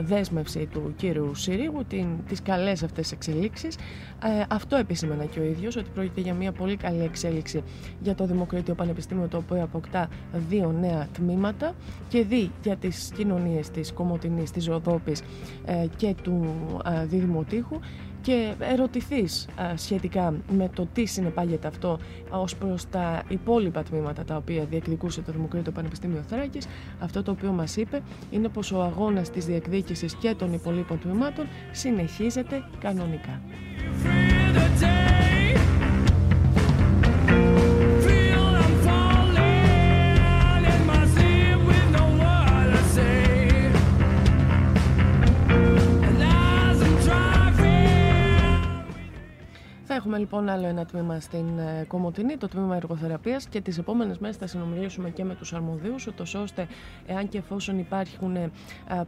δέσμευση 0.00 0.68
του 0.72 0.94
κύριου 1.12 1.34
Συρίγου, 1.34 1.84
την, 1.88 2.06
τις 2.28 2.42
καλές 2.42 2.82
αυτές 2.82 3.12
εξελίξεις. 3.12 3.76
Ε, 3.76 4.44
αυτό 4.48 4.76
επισήμανα 4.76 5.24
και 5.24 5.40
ο 5.40 5.42
ίδιος, 5.42 5.76
ότι 5.76 5.90
πρόκειται 5.94 6.20
για 6.20 6.34
μια 6.34 6.52
πολύ 6.52 6.76
καλή 6.76 7.02
εξέλιξη 7.02 7.62
για 8.00 8.14
το 8.14 8.26
Δημοκρατίο 8.26 8.74
Πανεπιστήμιο, 8.74 9.28
το 9.28 9.36
οποίο 9.36 9.62
αποκτά 9.62 10.08
δύο 10.48 10.74
νέα 10.80 11.08
τμήματα 11.12 11.74
και 12.08 12.24
δει 12.24 12.50
για 12.62 12.76
τις 12.76 13.10
κοινωνίες 13.16 13.70
της 13.70 13.92
Κομωτινής, 13.92 14.50
της 14.50 14.68
Οδόπης 14.68 15.22
ε, 15.64 15.86
και 15.96 16.14
του 16.22 16.56
ε, 16.84 17.04
Διδημοτήχου 17.06 17.78
και 18.22 18.54
ερωτηθείς 18.58 19.48
σχετικά 19.74 20.34
με 20.52 20.70
το 20.74 20.86
τι 20.92 21.04
συνεπάγεται 21.04 21.68
αυτό 21.68 21.98
ως 22.30 22.56
προς 22.56 22.88
τα 22.88 23.22
υπόλοιπα 23.28 23.82
τμήματα 23.82 24.24
τα 24.24 24.36
οποία 24.36 24.64
διεκδικούσε 24.64 25.22
το 25.22 25.32
Δημοκρατικό 25.32 25.70
Πανεπιστήμιο 25.70 26.22
Θράκης 26.28 26.66
αυτό 26.98 27.22
το 27.22 27.30
οποίο 27.30 27.52
μας 27.52 27.76
είπε 27.76 28.02
είναι 28.30 28.48
πως 28.48 28.72
ο 28.72 28.82
αγώνας 28.82 29.30
της 29.30 29.44
διεκδίκησης 29.44 30.14
και 30.14 30.34
των 30.34 30.52
υπολείπων 30.52 31.00
τμήματων 31.00 31.46
συνεχίζεται 31.72 32.64
κανονικά. 32.80 33.40
Θα 49.92 49.96
έχουμε 49.96 50.18
λοιπόν 50.18 50.48
άλλο 50.48 50.66
ένα 50.66 50.84
τμήμα 50.86 51.20
στην 51.20 51.58
ε, 51.58 51.84
Κομωτινή, 51.88 52.36
το 52.36 52.48
τμήμα 52.48 52.76
εργοθεραπείας 52.76 53.46
και 53.46 53.60
τις 53.60 53.78
επόμενες 53.78 54.18
μέρες 54.18 54.36
θα 54.36 54.46
συνομιλήσουμε 54.46 55.10
και 55.10 55.24
με 55.24 55.34
τους 55.34 55.52
αρμοδίους, 55.52 56.06
ούτως 56.06 56.34
ώστε, 56.34 56.66
εάν 57.06 57.28
και 57.28 57.38
εφόσον 57.38 57.78
υπάρχουν 57.78 58.36
ε, 58.36 58.50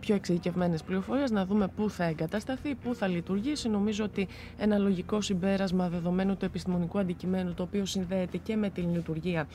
πιο 0.01 0.14
εξειδικευμένες 0.14 0.83
πληροφορίες, 0.83 1.31
να 1.31 1.47
δούμε 1.47 1.68
πού 1.68 1.90
θα 1.90 2.05
εγκατασταθεί, 2.05 2.75
πού 2.75 2.95
θα 2.95 3.07
λειτουργήσει. 3.07 3.68
Νομίζω 3.68 4.05
ότι 4.05 4.29
ένα 4.59 4.79
λογικό 4.79 5.21
συμπέρασμα 5.21 5.88
δεδομένου 5.88 6.37
του 6.37 6.45
επιστημονικού 6.45 6.99
αντικειμένου, 6.99 7.55
το 7.55 7.62
οποίο 7.62 7.85
συνδέεται 7.85 8.37
και 8.37 8.57
με 8.57 8.71
την 8.71 8.95
λειτουργία 8.95 9.47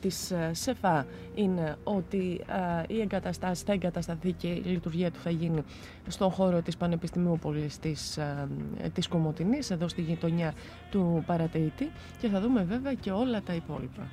της 0.00 0.30
ε, 0.30 0.50
ΣΕΦΑ, 0.52 1.06
είναι 1.34 1.76
ότι 1.84 2.40
η 2.86 3.00
εγκαταστάση 3.00 3.64
θα 3.64 3.72
εγκατασταθεί 3.72 4.32
και 4.32 4.48
η 4.48 4.62
λειτουργία 4.64 5.10
του 5.10 5.18
θα 5.18 5.30
γίνει 5.30 5.62
στον 6.08 6.30
χώρο 6.30 6.62
της 6.62 6.76
Πανεπιστημίου 6.76 7.38
Πόλη 7.40 7.70
της 8.92 9.08
Κομωτινής, 9.08 9.70
εδώ 9.70 9.88
στη 9.88 10.00
γειτονιά 10.00 10.51
του 10.90 11.22
παρατηρητή 11.26 11.90
και 12.20 12.28
θα 12.28 12.40
δούμε 12.40 12.62
βέβαια 12.62 12.94
και 12.94 13.10
όλα 13.10 13.42
τα 13.42 13.54
υπόλοιπα. 13.54 14.08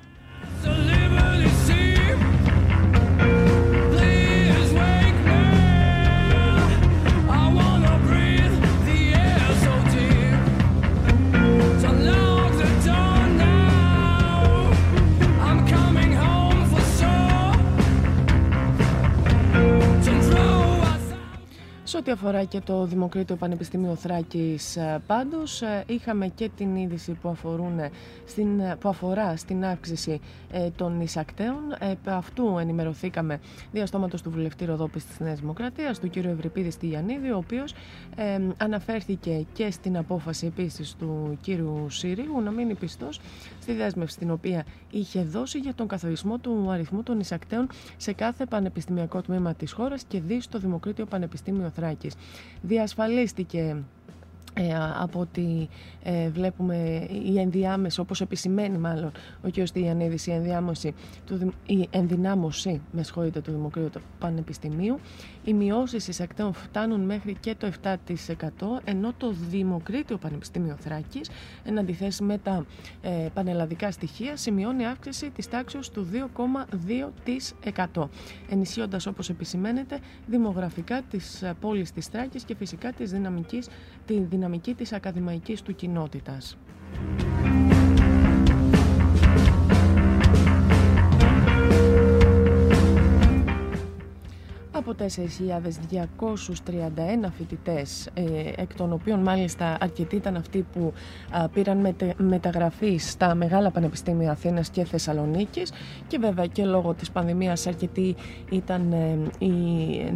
Σε 21.90 21.96
ό,τι 21.96 22.10
αφορά 22.10 22.44
και 22.44 22.60
το 22.60 22.84
Δημοκρίτιο 22.84 23.36
Πανεπιστήμιο 23.36 23.94
Θράκης 23.94 24.76
ε, 24.76 25.02
πάντως 25.06 25.62
ε, 25.62 25.84
είχαμε 25.86 26.28
και 26.28 26.50
την 26.56 26.76
είδηση 26.76 27.12
που, 27.12 27.28
αφορούν 27.28 27.78
ε, 27.78 27.90
στην, 28.26 28.60
που 28.80 28.88
αφορά 28.88 29.36
στην 29.36 29.64
αύξηση 29.64 30.20
των 30.76 31.00
εισακτέων. 31.00 31.56
Επ' 31.78 32.08
αυτού 32.08 32.56
ενημερωθήκαμε 32.60 33.40
διαστόματος 33.72 34.22
του 34.22 34.30
βουλευτή 34.30 34.64
Ροδόπης 34.64 35.04
της 35.06 35.20
Νέας 35.20 35.40
Δημοκρατίας, 35.40 35.98
του 35.98 36.10
κ. 36.10 36.16
Ευρυπίδη 36.16 36.70
Στυλιανίδη, 36.70 37.30
ο 37.30 37.36
οποίος 37.36 37.74
αναφέρθηκε 38.56 39.46
και 39.52 39.70
στην 39.70 39.96
απόφαση 39.96 40.46
επίσης 40.46 40.94
του 40.98 41.38
κ. 41.42 41.46
Σύριγου 41.90 42.40
να 42.40 42.50
μείνει 42.50 42.74
πιστός 42.74 43.20
στη 43.70 43.78
δέσμευση 43.78 44.18
την 44.18 44.30
οποία 44.30 44.64
είχε 44.90 45.22
δώσει 45.22 45.58
για 45.58 45.74
τον 45.74 45.88
καθορισμό 45.88 46.38
του 46.38 46.70
αριθμού 46.70 47.02
των 47.02 47.20
εισακτέων 47.20 47.68
σε 47.96 48.12
κάθε 48.12 48.46
πανεπιστημιακό 48.46 49.20
τμήμα 49.22 49.54
της 49.54 49.72
χώρας 49.72 50.04
και 50.08 50.20
δει 50.20 50.40
στο 50.40 50.58
Δημοκρίτιο 50.58 51.06
Πανεπιστήμιο 51.06 51.70
Θράκης. 51.70 52.14
Διασφαλίστηκε 52.62 53.76
ε, 54.54 54.68
από 54.98 55.20
ότι 55.20 55.68
ε, 56.02 56.28
βλέπουμε 56.28 57.08
η 57.24 57.38
ενδιάμεση, 57.38 58.00
όπως 58.00 58.20
επισημαίνει 58.20 58.78
μάλλον 58.78 59.12
ο 59.44 59.50
κ. 59.50 59.66
Στυλιανίδης, 59.66 60.26
η 60.26 60.32
ενδιάμωση, 60.32 60.94
του, 61.26 61.52
η 61.66 61.88
ενδυνάμωση 61.90 62.80
με 62.92 63.02
του 63.32 63.50
Δημοκρατικού 63.50 64.04
Πανεπιστημίου, 64.18 64.98
οι 65.44 65.54
μειώσεις 65.54 66.08
εισακτέων 66.08 66.52
φτάνουν 66.52 67.00
μέχρι 67.00 67.36
και 67.40 67.54
το 67.54 67.72
7% 67.82 67.94
ενώ 68.84 69.12
το 69.16 69.34
Δημοκρίτιο 69.50 70.16
Πανεπιστήμιο 70.16 70.76
Θράκης, 70.80 71.30
εν 71.64 71.78
αντιθέσει 71.78 72.22
με 72.22 72.38
τα 72.38 72.66
ε, 73.02 73.26
πανελλαδικά 73.34 73.90
στοιχεία, 73.90 74.36
σημειώνει 74.36 74.86
αύξηση 74.86 75.30
της 75.30 75.48
τάξης 75.48 75.88
του 75.88 76.08
2,2% 77.94 78.08
ενισχύοντας 78.48 79.06
όπως 79.06 79.28
επισημαίνεται 79.28 79.98
δημογραφικά 80.26 81.02
της 81.02 81.44
πόλης 81.60 81.92
της 81.92 82.06
Θράκης 82.06 82.44
και 82.44 82.54
φυσικά 82.54 82.92
της 82.92 83.10
δυναμικής, 83.10 83.68
τη 84.06 84.18
δυναμική 84.18 84.74
της 84.74 84.92
ακαδημαϊκής 84.92 85.62
του 85.62 85.74
κοινότητας. 85.74 86.56
Από 94.80 94.94
4.231 94.94 97.30
φοιτητές, 97.36 98.08
ε, 98.14 98.22
εκ 98.56 98.74
των 98.74 98.92
οποίων 98.92 99.20
μάλιστα 99.20 99.76
αρκετοί 99.80 100.16
ήταν 100.16 100.36
αυτοί 100.36 100.66
που 100.72 100.92
πήραν 101.52 101.94
μεταγραφή 102.16 102.96
στα 102.96 103.34
μεγάλα 103.34 103.70
πανεπιστήμια 103.70 104.30
Αθήνας 104.30 104.70
και 104.70 104.84
Θεσσαλονίκης 104.84 105.72
και 106.06 106.18
βέβαια 106.18 106.46
και 106.46 106.64
λόγω 106.64 106.94
της 106.94 107.10
πανδημίας 107.10 107.66
αρκετοί 107.66 108.14
ήταν 108.50 108.92
ε, 108.92 109.18
οι 109.38 109.50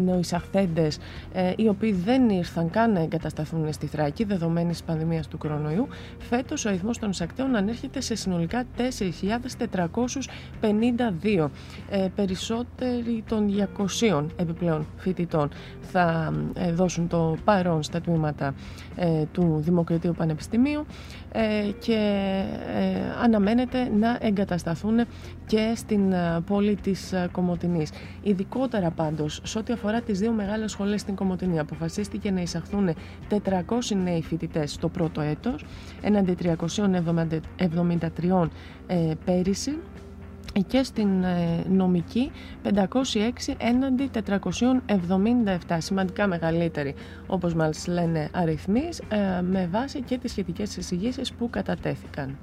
νεοεισαχθέντες 0.05 0.99
ε, 1.33 1.53
οι 1.57 1.69
οποίοι 1.69 1.93
δεν 1.93 2.29
ήρθαν 2.29 2.71
καν 2.71 2.93
να 2.93 3.01
εγκατασταθούν 3.01 3.73
στη 3.73 3.87
Θράκη 3.87 4.25
δεδομένης 4.25 4.77
της 4.77 4.83
πανδημίας 4.83 5.29
του 5.29 5.39
κορονοϊού. 5.39 5.89
Φέτος 6.19 6.65
ο 6.65 6.69
αριθμός 6.69 6.99
των 6.99 7.11
εισακτέων 7.11 7.57
ανέρχεται 7.57 8.01
σε 8.01 8.15
συνολικά 8.15 8.65
4.452, 10.61 11.49
περισσότεροι 12.15 13.25
των 13.29 13.69
200 13.77 14.27
επιπλέον 14.55 14.87
φοιτητών 14.97 15.49
θα 15.81 16.33
ε, 16.55 16.73
δώσουν 16.73 17.09
το 17.09 17.37
παρόν 17.45 17.83
στα 17.83 18.01
τμήματα 18.01 18.55
ε, 18.97 19.25
του 19.33 19.57
Δημοκρατίου 19.61 20.15
Πανεπιστημίου 20.17 20.87
ε, 21.33 21.71
και 21.79 21.99
αναμένεται 23.23 23.91
να 23.99 24.19
εγκατασταθούν 24.21 25.07
και 25.47 25.73
στην 25.77 26.15
πόλη 26.47 26.77
της 26.77 27.15
Κομωτινής. 27.33 27.91
Ειδικότερα 28.23 28.91
πάντως, 28.91 29.41
σε 29.45 29.59
ό,τι 29.59 29.73
αφορά 29.73 30.01
τις 30.01 30.19
δύο 30.19 30.33
μεγάλες 30.33 30.71
σχολές 30.71 31.01
στην 31.01 31.15
Κομωτινή, 31.15 31.59
αποφασίστηκε 31.59 32.31
να 32.31 32.41
εισαχθούν 32.41 32.95
400 33.31 33.37
νέοι 34.05 34.23
φοιτητές 34.23 34.73
στο 34.73 34.89
πρώτο 34.89 35.21
έτος, 35.21 35.65
έναντι 36.03 36.35
373 36.35 38.49
πέρυσι 39.25 39.79
και 40.61 40.83
στην 40.83 41.25
ε, 41.25 41.65
νομική 41.69 42.31
506 42.63 42.85
έναντι 43.59 44.11
477, 45.69 45.77
σημαντικά 45.79 46.27
μεγαλύτερη 46.27 46.95
όπως 47.27 47.55
μας 47.55 47.87
λένε 47.87 48.29
αριθμείς, 48.33 48.99
ε, 48.99 49.43
με 49.43 49.69
βάση 49.71 50.03
και 50.03 50.19
τις 50.19 50.31
σχετικές 50.31 50.77
εισηγήσεις 50.77 51.33
που 51.33 51.51
κατατέθηκαν. 51.51 52.37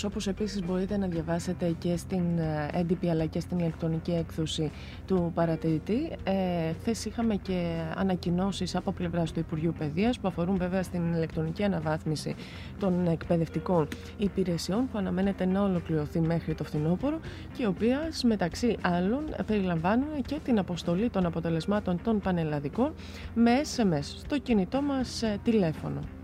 Πάντως 0.00 0.16
όπως 0.16 0.26
επίσης 0.26 0.64
μπορείτε 0.64 0.96
να 0.96 1.06
διαβάσετε 1.06 1.74
και 1.78 1.96
στην 1.96 2.38
ε, 2.38 2.68
έντυπη 2.72 3.10
αλλά 3.10 3.26
και 3.26 3.40
στην 3.40 3.58
ηλεκτρονική 3.58 4.10
έκδοση 4.10 4.70
του 5.06 5.32
παρατηρητή 5.34 6.10
ε, 6.24 6.72
Χθες 6.80 7.04
είχαμε 7.04 7.36
και 7.36 7.80
ανακοινώσεις 7.94 8.76
από 8.76 8.92
πλευράς 8.92 9.32
του 9.32 9.38
Υπουργείου 9.38 9.74
Παιδείας 9.78 10.18
που 10.18 10.28
αφορούν 10.28 10.56
βέβαια 10.56 10.82
στην 10.82 11.12
ηλεκτρονική 11.14 11.64
αναβάθμιση 11.64 12.34
των 12.78 13.06
εκπαιδευτικών 13.06 13.88
υπηρεσιών 14.18 14.88
που 14.92 14.98
αναμένεται 14.98 15.46
να 15.46 15.62
ολοκληρωθεί 15.62 16.20
μέχρι 16.20 16.54
το 16.54 16.64
φθινόπωρο 16.64 17.20
και 17.56 17.62
οι 17.62 17.66
οποίες 17.66 18.22
μεταξύ 18.24 18.76
άλλων 18.80 19.24
περιλαμβάνουν 19.46 20.22
και 20.26 20.38
την 20.44 20.58
αποστολή 20.58 21.10
των 21.10 21.26
αποτελεσμάτων 21.26 22.00
των 22.02 22.20
πανελλαδικών 22.20 22.94
με 23.34 23.52
SMS 23.76 24.02
στο 24.02 24.38
κινητό 24.38 24.82
μας 24.82 25.22
ε, 25.22 25.38
τηλέφωνο. 25.44 26.17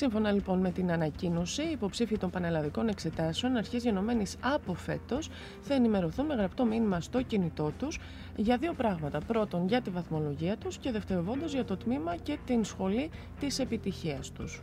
Σύμφωνα 0.00 0.32
λοιπόν 0.32 0.58
με 0.58 0.70
την 0.70 0.92
ανακοίνωση, 0.92 1.62
οι 1.62 1.70
υποψήφοι 1.70 2.18
των 2.18 2.30
πανελλαδικών 2.30 2.88
εξετάσεων 2.88 3.56
αρχής 3.56 3.82
γενομένης 3.82 4.36
από 4.40 4.74
φέτος 4.74 5.30
θα 5.60 5.74
ενημερωθούν 5.74 6.26
με 6.26 6.34
γραπτό 6.34 6.64
μήνυμα 6.64 7.00
στο 7.00 7.22
κινητό 7.22 7.72
τους 7.78 7.98
για 8.36 8.56
δύο 8.56 8.72
πράγματα. 8.72 9.20
Πρώτον, 9.20 9.66
για 9.66 9.80
τη 9.80 9.90
βαθμολογία 9.90 10.56
τους 10.56 10.78
και 10.78 10.90
δευτεροβόντως 10.90 11.52
για 11.52 11.64
το 11.64 11.76
τμήμα 11.76 12.16
και 12.16 12.38
την 12.46 12.64
σχολή 12.64 13.10
της 13.40 13.58
επιτυχίας 13.58 14.32
τους. 14.32 14.62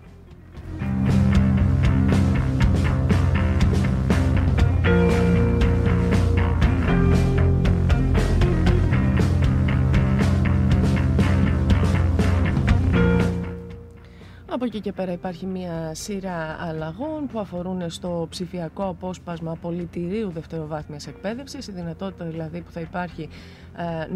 Από 14.58 14.65
εκεί 14.65 14.80
και 14.80 14.91
πέρα 14.91 15.12
υπάρχει 15.12 15.46
μια 15.46 15.93
σειρά 15.93 16.58
αλλαγών 16.60 17.28
που 17.28 17.39
αφορούν 17.39 17.89
στο 17.89 18.28
ψηφιακό 18.30 18.84
απόσπασμα 18.88 19.56
πολιτηρίου 19.62 20.30
δευτεροβάθμιας 20.32 21.08
εκπαίδευσης, 21.08 21.67
η 21.67 21.72
δυνατότητα 21.72 22.26
δηλαδή 22.26 22.62
που 22.62 22.72
θα 22.72 22.80
υπάρχει 22.80 23.22
ε, 23.22 23.66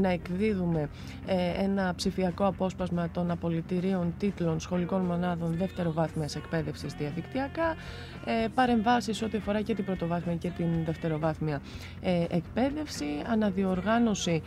να 0.02 0.10
εκδίδουμε 0.10 0.90
ε, 1.26 1.64
ένα 1.64 1.94
ψηφιακό 1.96 2.46
απόσπασμα 2.46 3.10
των 3.10 3.32
απολυτηρίων 3.32 4.14
τίτλων 4.18 4.60
σχολικών 4.60 5.02
μονάδων 5.02 5.56
δεύτεροβάθμιας 5.58 6.36
εκπαίδευσης 6.36 6.94
διαδικτυακά, 6.94 7.76
ε, 8.26 8.48
παρεμβάσεις 8.54 9.22
ό,τι 9.22 9.38
αφορά 9.38 9.62
και 9.62 9.76
την 9.76 9.86
πρωτοβάθμια 9.86 10.36
και 10.36 10.50
την 10.50 10.68
δευτεροβάθμια 10.86 11.62
εκπαίδευση, 12.30 13.06
αναδιοργάνωση 13.32 14.42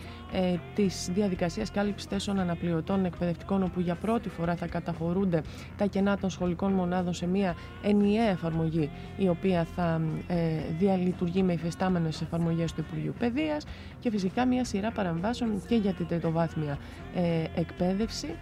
της 0.75 1.11
διαδικασίας 1.15 1.71
κάλυψης 1.71 2.09
θέσεων 2.09 2.39
αναπληρωτών 2.39 3.05
εκπαιδευτικών 3.05 3.63
όπου 3.63 3.81
για 3.81 3.95
πρώτη 3.95 4.29
φορά 4.29 4.55
θα 4.55 4.67
καταχωρούνται 4.67 5.43
τα 5.77 5.87
κενά 5.87 6.19
των 6.19 6.31
σχολικών 6.31 6.73
μονάδων 6.73 7.15
σε 7.15 7.27
μια 7.27 7.55
ενιαία 7.83 8.29
εφαρμογή 8.29 8.91
η 9.17 9.29
οποία 9.29 9.65
θα 9.65 10.01
διαλειτουργεί 10.79 11.43
με 11.43 11.53
υφιστάμενες 11.53 12.21
εφαρμογές 12.21 12.73
του 12.73 12.81
Υπουργείου 12.81 13.15
Παιδείας 13.19 13.65
και 14.01 14.11
φυσικά 14.11 14.47
μια 14.47 14.65
σειρά 14.65 14.91
παραμβάσεων 15.05 15.63
και 15.69 15.75
για 15.77 15.93
την 15.93 16.07
τριτοβάθμια 16.07 16.79
ε, 17.15 17.61
εκπαίδευση. 17.61 18.35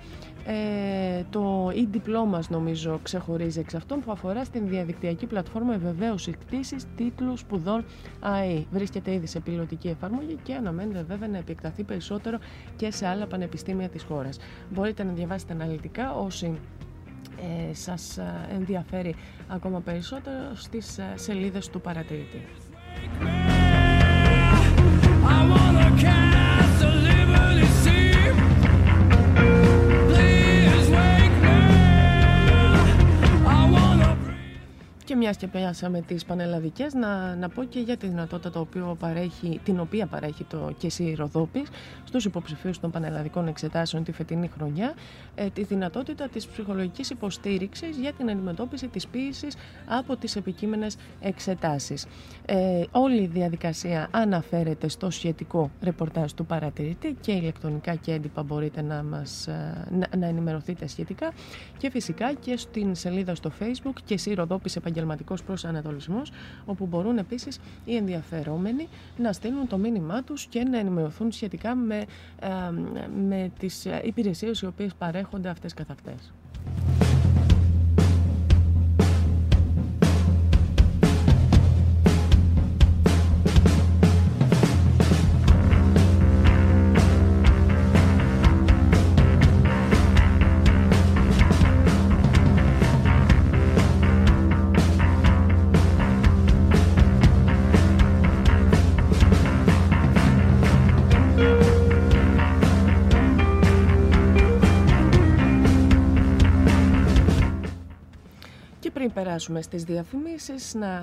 Ε, 0.46 1.22
το 1.30 1.68
e-διπλώμα 1.68 2.42
νομίζω 2.48 3.00
ξεχωρίζει 3.02 3.60
εξ 3.60 3.74
αυτών 3.74 4.00
που 4.00 4.10
αφορά 4.12 4.44
στην 4.44 4.68
διαδικτυακή 4.68 5.26
πλατφόρμα 5.26 5.78
βεβαίωσης 5.78 6.34
κτήσης 6.46 6.84
τίτλου 6.96 7.36
σπουδών 7.36 7.84
ΑΕ. 8.20 8.64
Βρίσκεται 8.70 9.12
ήδη 9.12 9.26
σε 9.26 9.40
πιλωτική 9.40 9.88
εφαρμογή 9.88 10.36
και 10.42 10.54
αναμένεται 10.54 11.04
βέβαια 11.08 11.28
να 11.28 11.38
επεκταθεί 11.38 11.82
περισσότερο 11.82 12.38
και 12.76 12.90
σε 12.90 13.06
άλλα 13.06 13.26
πανεπιστήμια 13.26 13.88
της 13.88 14.02
χώρας. 14.02 14.38
Μπορείτε 14.70 15.04
να 15.04 15.12
διαβάσετε 15.12 15.52
αναλυτικά 15.52 16.14
όσοι 16.14 16.58
ε, 17.70 17.74
σας 17.74 18.16
ε, 18.18 18.48
ενδιαφέρει 18.54 19.14
ακόμα 19.48 19.80
περισσότερο 19.80 20.54
στις 20.54 20.98
ε, 20.98 21.12
σελίδες 21.14 21.68
του 21.68 21.80
παρατηρητή. 21.80 22.42
Και 35.12 35.18
μιας 35.18 35.36
και 35.36 35.46
πιάσαμε 35.46 36.00
τις 36.00 36.24
πανελλαδικές, 36.24 36.94
να, 36.94 37.36
να 37.36 37.48
πω 37.48 37.64
και 37.64 37.80
για 37.80 37.96
τη 37.96 38.06
δυνατότητα 38.06 38.50
το 38.50 38.60
οποίο 38.60 38.96
παρέχει, 38.98 39.60
την 39.64 39.80
οποία 39.80 40.06
παρέχει 40.06 40.44
το 40.44 40.74
ΚΕΣΥ 40.78 41.14
Ροδόπης 41.14 41.68
στους 42.04 42.24
υποψηφίους 42.24 42.80
των 42.80 42.90
πανελλαδικών 42.90 43.48
εξετάσεων 43.48 44.04
τη 44.04 44.12
φετινή 44.12 44.48
χρονιά, 44.48 44.94
ε, 45.34 45.46
τη 45.50 45.62
δυνατότητα 45.62 46.28
της 46.28 46.46
ψυχολογικής 46.46 47.10
υποστήριξης 47.10 47.96
για 47.96 48.12
την 48.12 48.30
αντιμετώπιση 48.30 48.88
της 48.88 49.06
ποιήση 49.06 49.46
από 49.86 50.16
τις 50.16 50.36
επικείμενες 50.36 50.96
εξετάσεις. 51.20 52.06
Ε, 52.46 52.82
όλη 52.90 53.22
η 53.22 53.26
διαδικασία 53.26 54.08
αναφέρεται 54.10 54.88
στο 54.88 55.10
σχετικό 55.10 55.70
ρεπορτάζ 55.82 56.32
του 56.32 56.46
παρατηρητή 56.46 57.16
και 57.20 57.32
ηλεκτρονικά 57.32 57.94
και 57.94 58.12
έντυπα 58.12 58.42
μπορείτε 58.42 58.82
να, 58.82 59.02
μας, 59.02 59.46
ε, 59.46 59.86
να, 59.90 60.18
να 60.18 60.26
ενημερωθείτε 60.26 60.86
σχετικά 60.86 61.32
και 61.78 61.90
φυσικά 61.90 62.32
και 62.32 62.56
στην 62.56 62.94
σελίδα 62.94 63.34
στο 63.34 63.50
facebook 63.60 63.94
και 64.04 64.34
Ροδόπης 64.34 64.76
Επαγγελματικός 65.02 65.42
Προσανατολισμός 65.42 66.32
όπου 66.64 66.86
μπορούν 66.86 67.18
επίσης 67.18 67.60
οι 67.84 67.96
ενδιαφερόμενοι 67.96 68.88
να 69.16 69.32
στείλουν 69.32 69.66
το 69.66 69.78
μήνυμά 69.78 70.22
τους 70.22 70.44
και 70.46 70.62
να 70.62 70.78
ενημερωθούν 70.78 71.32
σχετικά 71.32 71.74
με, 71.74 72.04
ε, 72.40 72.48
με 73.28 73.50
τις 73.58 73.86
υπηρεσίες 74.02 74.60
οι 74.60 74.66
οποίες 74.66 74.94
παρέχονται 74.94 75.48
αυτές 75.48 75.74
καθ' 75.74 75.90
αυτές. 75.90 76.32
Περάσουμε 109.14 109.62
στις 109.62 109.84
διαφημίσεις, 109.84 110.74
να, 110.74 111.00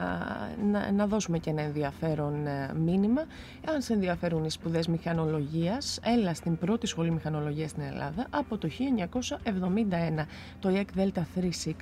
να, 0.71 0.91
να 0.91 1.07
δώσουμε 1.07 1.37
και 1.37 1.49
ένα 1.49 1.61
ενδιαφέρον 1.61 2.47
ε, 2.47 2.73
μήνυμα. 2.85 3.21
Αν 3.73 3.81
σε 3.81 3.93
ενδιαφέρουν 3.93 4.43
οι 4.43 4.49
σπουδές 4.51 4.87
μηχανολογίας, 4.87 5.99
έλα 6.03 6.33
στην 6.33 6.57
πρώτη 6.57 6.87
σχολή 6.87 7.11
μηχανολογίας 7.11 7.69
στην 7.69 7.83
Ελλάδα 7.83 8.27
από 8.29 8.57
το 8.57 8.69
1971. 10.19 10.25
Το 10.59 10.69
ΙΕΚ 10.69 10.93
ΔΕΛΤΑ 10.93 11.27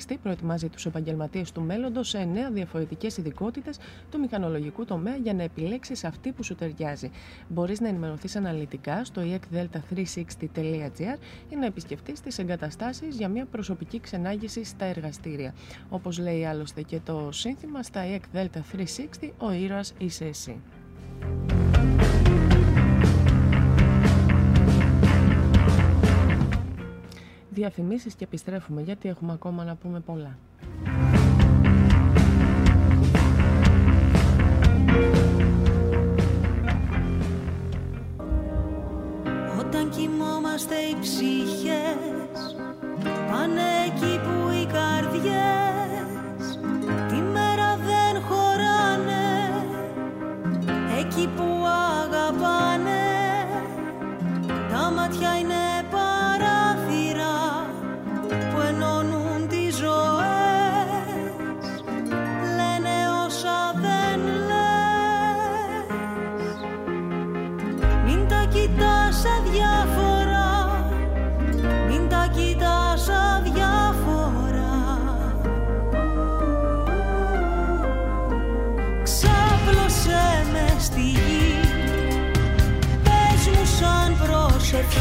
360 0.09 0.15
προετοιμάζει 0.23 0.69
τους 0.69 0.85
επαγγελματίες 0.85 1.51
του 1.51 1.61
μέλλοντος 1.61 2.09
σε 2.09 2.23
νέα 2.23 2.49
διαφορετικές 2.49 3.17
ειδικότητες 3.17 3.77
του 4.11 4.19
μηχανολογικού 4.19 4.85
τομέα 4.85 5.15
για 5.15 5.33
να 5.33 5.43
επιλέξεις 5.43 6.03
αυτή 6.03 6.31
που 6.31 6.43
σου 6.43 6.55
ταιριάζει. 6.55 7.11
Μπορείς 7.47 7.79
να 7.79 7.87
ενημερωθείς 7.87 8.35
αναλυτικά 8.35 9.03
στο 9.03 9.21
iekdelta360.gr 9.21 11.17
ή 11.49 11.55
να 11.55 11.65
επισκεφτείς 11.65 12.21
τις 12.21 12.37
εγκαταστάσεις 12.37 13.15
για 13.15 13.27
μια 13.27 13.45
προσωπική 13.45 13.99
ξενάγηση 13.99 14.63
στα 14.63 14.85
εργαστήρια. 14.85 15.53
Όπως 15.97 16.17
λέει 16.17 16.45
άλλωστε 16.45 16.81
και 16.81 16.99
το 17.05 17.29
σύνθημα 17.31 17.83
στα 17.83 18.01
EEC 18.05 18.37
Delta 18.37 18.59
360 19.21 19.29
ο 19.37 19.51
ήρωας 19.51 19.93
είσαι 19.97 20.25
εσύ. 20.25 20.61
Διαφημίσεις 27.49 28.15
και 28.15 28.23
επιστρέφουμε 28.23 28.81
γιατί 28.81 29.09
έχουμε 29.09 29.33
ακόμα 29.33 29.63
να 29.63 29.75
πούμε 29.75 29.99
πολλά. 29.99 30.37
Όταν 39.59 39.89
κοιμόμαστε 39.89 40.75
οι 40.75 40.95
ψυχές 40.99 42.55
πάνε 43.31 43.61
εκεί 43.85 44.19
που 44.19 44.49
οι 44.51 44.65
καρδιές 44.65 45.76
τα 54.87 54.93
μάτια 54.93 55.37
είναι 55.39 55.66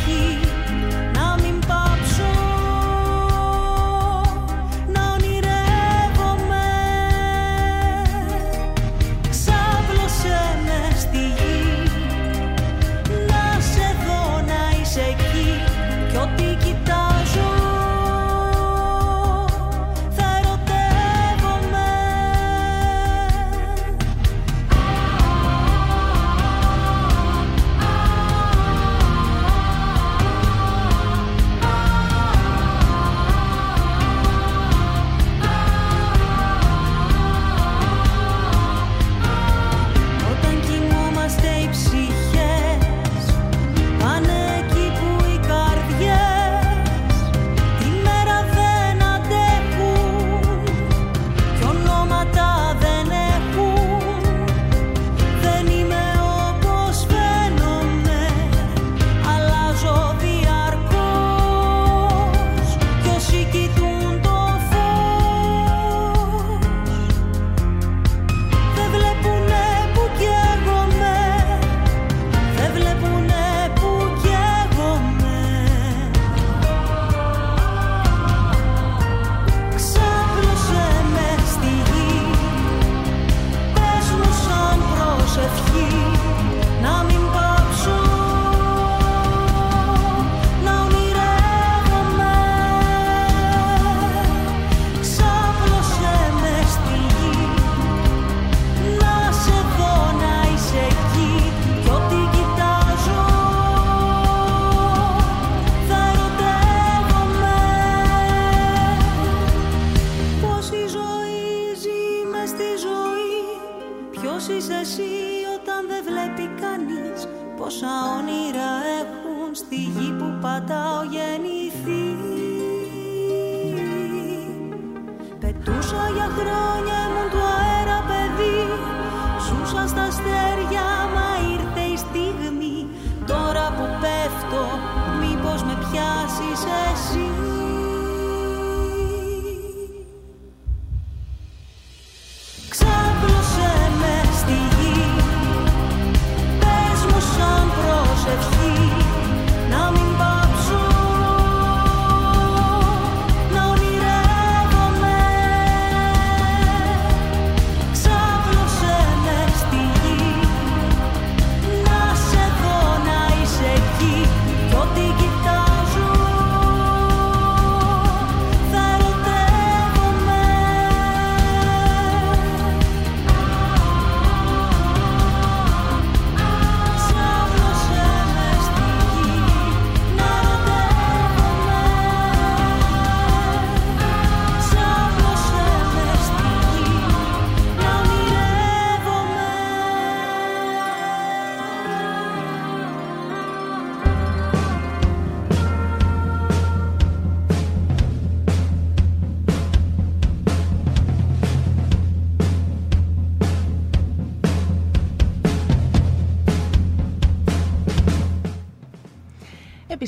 here. 0.04 0.35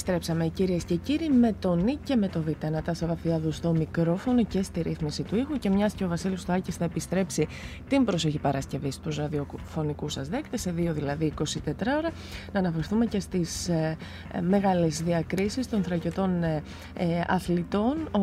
Επιστρέψαμε 0.09 0.49
κυρίες 0.49 0.85
και 0.85 0.95
κύριοι 0.95 1.29
με 1.29 1.55
τον 1.59 1.85
Νίκ 1.85 1.99
και 2.05 2.17
με 2.17 2.29
το 2.29 2.43
Β. 2.43 2.65
Νατάσα 2.71 3.07
Βαφιάδου 3.07 3.53
στο 3.53 3.73
μικρόφωνο 3.73 4.45
και 4.45 4.63
στη 4.63 4.83
ρύθμιση 4.83 5.23
του 5.23 5.37
ήχου 5.37 5.59
και 5.59 5.71
μιας 5.71 5.93
και 5.93 6.05
ο 6.05 6.09
Βασίλης 6.09 6.41
Στοάκης 6.41 6.77
θα 6.77 6.85
επιστρέψει 6.85 7.47
την 7.89 8.05
προσοχή 8.05 8.39
Παρασκευή 8.39 8.91
στους 8.91 9.17
ραδιοφωνικούς 9.17 10.13
σας 10.13 10.29
δέκτες 10.29 10.61
σε 10.61 10.71
δύο 10.71 10.93
δηλαδή 10.93 11.33
24 11.39 11.45
ώρα. 11.99 12.11
Να 12.53 12.59
αναφερθούμε 12.59 13.07
και 13.07 13.21
στις 13.21 13.69
ε, 13.69 13.97
ε, 14.33 14.41
μεγάλες 14.41 15.03
διακρίσεις 15.03 15.69
των 15.69 15.83
θρακιωτών 15.83 16.43
ε, 16.43 16.63
ε, 16.95 17.21
αθλητών. 17.27 18.09
Ο, 18.11 18.19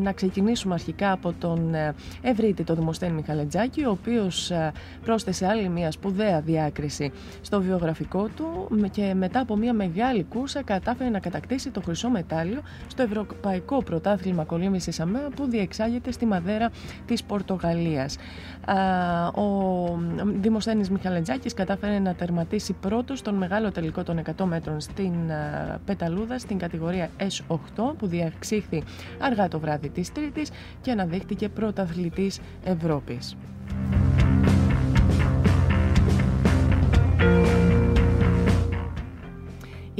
να 0.00 0.12
ξεκινήσουμε 0.12 0.74
αρχικά 0.74 1.12
από 1.12 1.32
τον 1.38 1.74
ε, 1.74 1.94
Ευρύτη, 2.22 2.64
τον 2.64 2.76
Δημοσθένη 2.76 3.12
Μιχαλετζάκη 3.12 3.84
ο 3.84 3.90
οποίος 3.90 4.50
ε, 4.50 4.72
πρόσθεσε 5.04 5.46
άλλη 5.46 5.68
μια 5.68 5.90
σπουδαία 5.90 6.40
διάκριση 6.40 7.12
στο 7.40 7.60
βιογραφικό 7.60 8.28
του. 8.36 8.66
Με- 8.68 8.88
και 8.88 9.14
μετά 9.14 9.40
από 9.40 9.56
μια 9.56 9.72
μεγάλη 9.72 10.24
κούρσα 10.24 10.62
κατάφερε 10.62 11.10
να 11.10 11.18
κατακτήσει 11.30 11.70
το 11.70 11.80
χρυσό 11.80 12.08
μετάλλιο 12.08 12.60
στο 12.86 13.02
Ευρωπαϊκό 13.02 13.82
Πρωτάθλημα 13.82 14.44
Κολύμβησης 14.44 15.00
ΑΜΕΑ 15.00 15.28
που 15.36 15.46
διεξάγεται 15.48 16.12
στη 16.12 16.26
Μαδέρα 16.26 16.70
της 17.06 17.22
Πορτογαλίας. 17.22 18.16
Α, 18.64 19.26
Ο 19.26 19.98
Δημοσθένης 20.40 20.90
Μιχαλετζάκης 20.90 21.54
κατάφερε 21.54 21.98
να 21.98 22.14
τερματίσει 22.14 22.72
πρώτος 22.72 23.18
στον 23.18 23.34
μεγάλο 23.34 23.72
τελικό 23.72 24.02
των 24.02 24.22
100 24.36 24.44
μέτρων 24.44 24.80
στην 24.80 25.32
α, 25.32 25.78
Πεταλούδα 25.84 26.38
στην 26.38 26.58
κατηγορία 26.58 27.10
S8 27.18 27.94
που 27.98 28.06
διεξήχθη 28.06 28.82
αργά 29.18 29.48
το 29.48 29.58
βράδυ 29.58 29.88
της 29.88 30.12
Τρίτης 30.12 30.50
και 30.80 30.90
αναδείχθηκε 30.90 31.48
πρωταθλητής 31.48 32.40
Ευρώπης. 32.64 33.36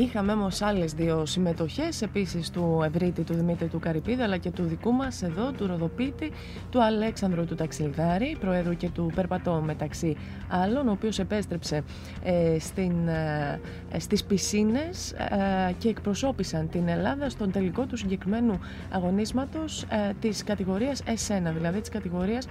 Είχαμε 0.00 0.32
όμως 0.32 0.62
άλλες 0.62 0.92
δύο 0.92 1.26
συμμετοχές, 1.26 2.02
επίσης 2.02 2.50
του 2.50 2.82
Ευρύτη, 2.84 3.22
του 3.22 3.34
Δημήτρη 3.34 3.68
του 3.68 3.78
Καρυπίδα, 3.78 4.24
αλλά 4.24 4.36
και 4.36 4.50
του 4.50 4.62
δικού 4.62 4.92
μας 4.92 5.22
εδώ, 5.22 5.52
του 5.52 5.66
Ροδοπίτη, 5.66 6.32
του 6.70 6.82
Αλέξανδρου 6.82 7.44
του 7.44 7.54
Ταξιλδάρη, 7.54 8.36
Προέδρου 8.40 8.76
και 8.76 8.88
του 8.88 9.12
Περπατώ 9.14 9.62
μεταξύ 9.64 10.16
άλλων, 10.48 10.88
ο 10.88 10.90
οποίος 10.90 11.18
επέστρεψε 11.18 11.82
ε, 12.22 12.58
στην, 12.58 13.08
ε, 13.08 13.60
στις 13.98 14.24
πισίνες 14.24 15.12
ε, 15.12 15.74
και 15.78 15.88
εκπροσώπησαν 15.88 16.68
την 16.68 16.88
Ελλάδα 16.88 17.28
στον 17.28 17.50
τελικό 17.50 17.86
του 17.86 17.96
συγκεκριμένου 17.96 18.58
αγωνίσματος 18.90 19.82
ε, 19.82 20.12
της 20.20 20.44
κατηγορίας 20.44 21.02
S1, 21.06 21.52
δηλαδή 21.54 21.80
της 21.80 21.88
κατηγορίας 21.88 22.46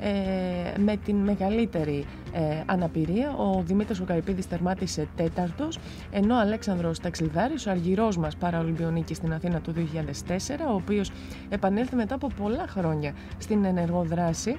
ε, 0.00 0.78
με 0.78 0.96
την 0.96 1.16
μεγαλύτερη 1.16 2.04
ε, 2.32 2.62
αναπηρία. 2.66 3.34
Ο 3.36 3.62
Δημήτρης 3.62 4.00
ο 4.00 4.04
Καρυπίδης 4.04 4.48
τερμάτισε 4.48 5.08
τέταρτος, 5.16 5.78
ενώ 6.10 6.34
ο 6.34 6.38
Αλέξανδρος 6.38 6.93
Ταξιλδάρης, 7.00 7.66
ο 7.66 7.70
αργυρός 7.70 8.16
μας 8.16 8.36
παραολυμπιονίκης 8.36 9.16
στην 9.16 9.32
Αθήνα 9.32 9.60
του 9.60 9.72
2004, 9.72 10.66
ο 10.70 10.74
οποίος 10.74 11.10
επανέλθει 11.48 11.96
μετά 11.96 12.14
από 12.14 12.28
πολλά 12.36 12.66
χρόνια 12.68 13.12
στην 13.38 13.64
ενεργό 13.64 14.02
δράση, 14.02 14.56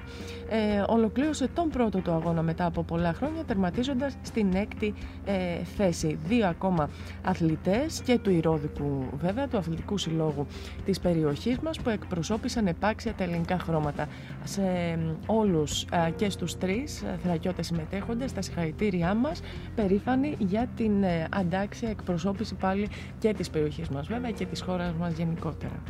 ε, 0.48 0.82
ολοκλήρωσε 0.86 1.48
τον 1.54 1.68
πρώτο 1.68 1.98
του 1.98 2.10
αγώνα 2.10 2.42
μετά 2.42 2.64
από 2.66 2.82
πολλά 2.82 3.12
χρόνια, 3.12 3.44
τερματίζοντας 3.44 4.16
στην 4.22 4.54
έκτη 4.54 4.94
ε, 5.24 5.64
θέση. 5.76 6.18
Δύο 6.26 6.46
ακόμα 6.46 6.88
αθλητές 7.24 8.00
και 8.04 8.18
του 8.18 8.30
Ηρόδικου 8.30 9.04
βέβαια, 9.20 9.48
του 9.48 9.56
αθλητικού 9.56 9.98
συλλόγου 9.98 10.46
της 10.84 11.00
περιοχής 11.00 11.58
μας, 11.58 11.80
που 11.80 11.90
εκπροσώπησαν 11.90 12.66
επάξια 12.66 13.12
τα 13.12 13.24
ελληνικά 13.24 13.58
χρώματα. 13.58 14.08
Σε 14.44 14.62
ε, 14.62 14.98
όλους 15.26 15.82
ε, 15.82 16.10
και 16.16 16.30
στους 16.30 16.58
τρεις 16.58 17.02
ε, 17.02 17.18
θρακιώτες 17.22 17.66
συμμετέχοντες, 17.66 18.32
τα 18.32 18.42
συγχαρητήριά 18.42 19.14
μας, 19.14 19.40
περήφανοι 19.74 20.34
για 20.38 20.68
την 20.76 21.02
ε, 21.02 21.26
αντάξια 21.30 21.88
εκπροσώπηση 21.88 22.15
πάλι 22.60 22.88
και 23.18 23.34
της 23.34 23.50
περιοχής 23.50 23.88
μας 23.88 24.06
βέβαια 24.06 24.30
και 24.30 24.46
της 24.46 24.60
χώρας 24.60 24.92
μας 24.92 25.12
γενικότερα. 25.12 25.82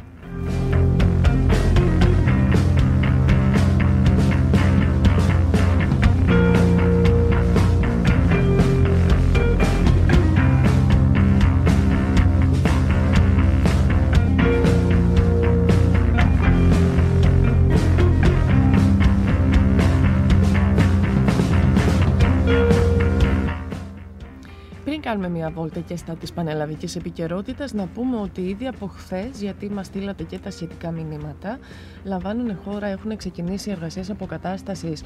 Κάνουμε 25.06 25.28
μια 25.28 25.50
βόλτα 25.50 25.80
και 25.80 25.96
στα 25.96 26.14
της 26.14 26.32
πανελλαδικής 26.32 26.96
επικαιρότητας, 26.96 27.72
να 27.72 27.86
πούμε 27.86 28.16
ότι 28.16 28.40
ήδη 28.40 28.66
από 28.66 28.86
χθες, 28.86 29.40
γιατί 29.40 29.70
μας 29.70 29.86
στείλατε 29.86 30.22
και 30.22 30.38
τα 30.38 30.50
σχετικά 30.50 30.90
μηνύματα, 30.90 31.58
λαμβάνουν 32.04 32.56
χώρα, 32.64 32.86
έχουν 32.86 33.16
ξεκινήσει 33.16 33.70
εργασίες 33.70 34.10
αποκατάστασης 34.10 35.02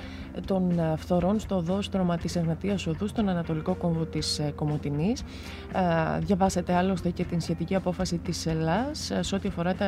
των 0.47 0.79
ε, 0.79 0.95
φθορών 0.97 1.41
στο 1.41 1.61
δόστρωμα 1.61 2.17
της 2.17 2.37
Εγνατίας 2.37 2.87
Οδού 2.87 3.07
στον 3.07 3.29
Ανατολικό 3.29 3.75
Κόμβο 3.75 4.05
της 4.05 4.39
ε, 4.39 4.53
Κομωτινής. 4.55 5.21
Ε, 5.73 6.19
Διαβάσατε 6.21 6.75
άλλωστε 6.75 7.11
και 7.11 7.25
την 7.25 7.41
σχετική 7.41 7.75
απόφαση 7.75 8.19
της 8.19 8.47
ΕΛΑΣ 8.47 9.11
ε, 9.11 9.23
σε 9.23 9.35
ό,τι 9.35 9.49
αφορά 9.49 9.75
τα 9.75 9.87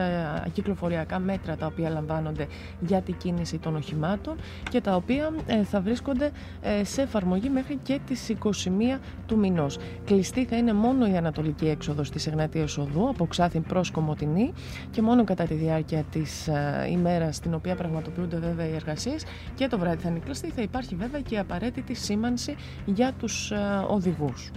κυκλοφοριακά 0.53 1.18
μέτρα 1.18 1.57
τα 1.57 1.66
οποία 1.66 1.90
λαμβάνονται 1.90 2.46
για 2.81 3.01
την 3.01 3.16
κίνηση 3.16 3.59
των 3.59 3.77
οχημάτων 3.77 4.37
και 4.70 4.81
τα 4.81 4.94
οποία 4.94 5.31
ε, 5.46 5.64
θα 5.64 5.81
βρίσκονται 5.81 6.31
ε, 6.62 6.85
σε 6.85 7.03
εφαρμογή 7.03 7.48
μέχρι 7.48 7.79
και 7.83 8.01
τις 8.07 8.33
21 8.44 8.98
του 9.27 9.38
μηνός. 9.38 9.79
Κλειστή 10.05 10.45
θα 10.45 10.57
είναι 10.57 10.73
μόνο 10.73 11.07
η 11.07 11.17
ανατολική 11.17 11.69
έξοδος 11.69 12.11
της 12.11 12.27
Εγνατίας 12.27 12.79
Οδού 12.79 13.09
από 13.09 13.27
Ξάθιν 13.27 13.62
προς 13.62 13.91
Κομωτινή 13.91 14.53
και 14.91 15.03
μόνο 15.03 15.25
κατά 15.25 15.45
τη 15.45 15.55
διάρκεια 15.55 16.05
της 16.11 16.49
ε, 16.49 16.88
ημέρας 16.91 17.37
στην 17.37 17.55
οποία 17.55 17.75
πραγματοποιούνται 17.75 18.37
βέβαια 18.37 18.67
οι 18.67 18.75
εργασίες 18.75 19.25
και 19.55 19.67
το 19.67 19.79
βράδυ 19.79 20.03
θα 20.03 20.09
είναι 20.09 20.19
κλειστή. 20.19 20.51
Θα 20.51 20.62
υπάρχει 20.62 20.95
βέβαια 20.95 21.21
και 21.21 21.35
η 21.35 21.38
απαραίτητη 21.38 21.95
σήμανση 21.95 22.57
για 22.85 23.12
τους 23.19 23.51
ε, 23.51 23.57
οδηγούς. 23.88 24.51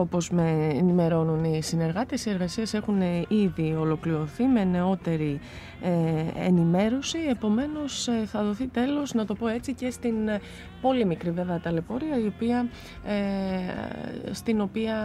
Όπως 0.00 0.30
με 0.30 0.68
ενημερώνουν 0.72 1.44
οι 1.44 1.62
συνεργάτες, 1.62 2.26
οι 2.26 2.30
εργασίες 2.30 2.74
έχουν 2.74 3.00
ήδη 3.28 3.76
ολοκληρωθεί 3.78 4.44
με 4.44 4.64
νεότερη 4.64 5.40
ε, 5.82 6.44
ενημέρωση, 6.46 7.18
επομένως 7.30 8.08
ε, 8.08 8.26
θα 8.26 8.44
δοθεί 8.44 8.66
τέλος, 8.66 9.14
να 9.14 9.24
το 9.24 9.34
πω 9.34 9.48
έτσι, 9.48 9.74
και 9.74 9.90
στην 9.90 10.28
ε, 10.28 10.40
πολύ 10.80 11.04
μικρή 11.04 11.30
βέβαια 11.30 11.60
ταλαιπωρία, 11.60 12.18
η 12.18 12.26
οποία, 12.26 12.68
ε, 13.04 14.32
στην 14.32 14.60
οποία 14.60 14.96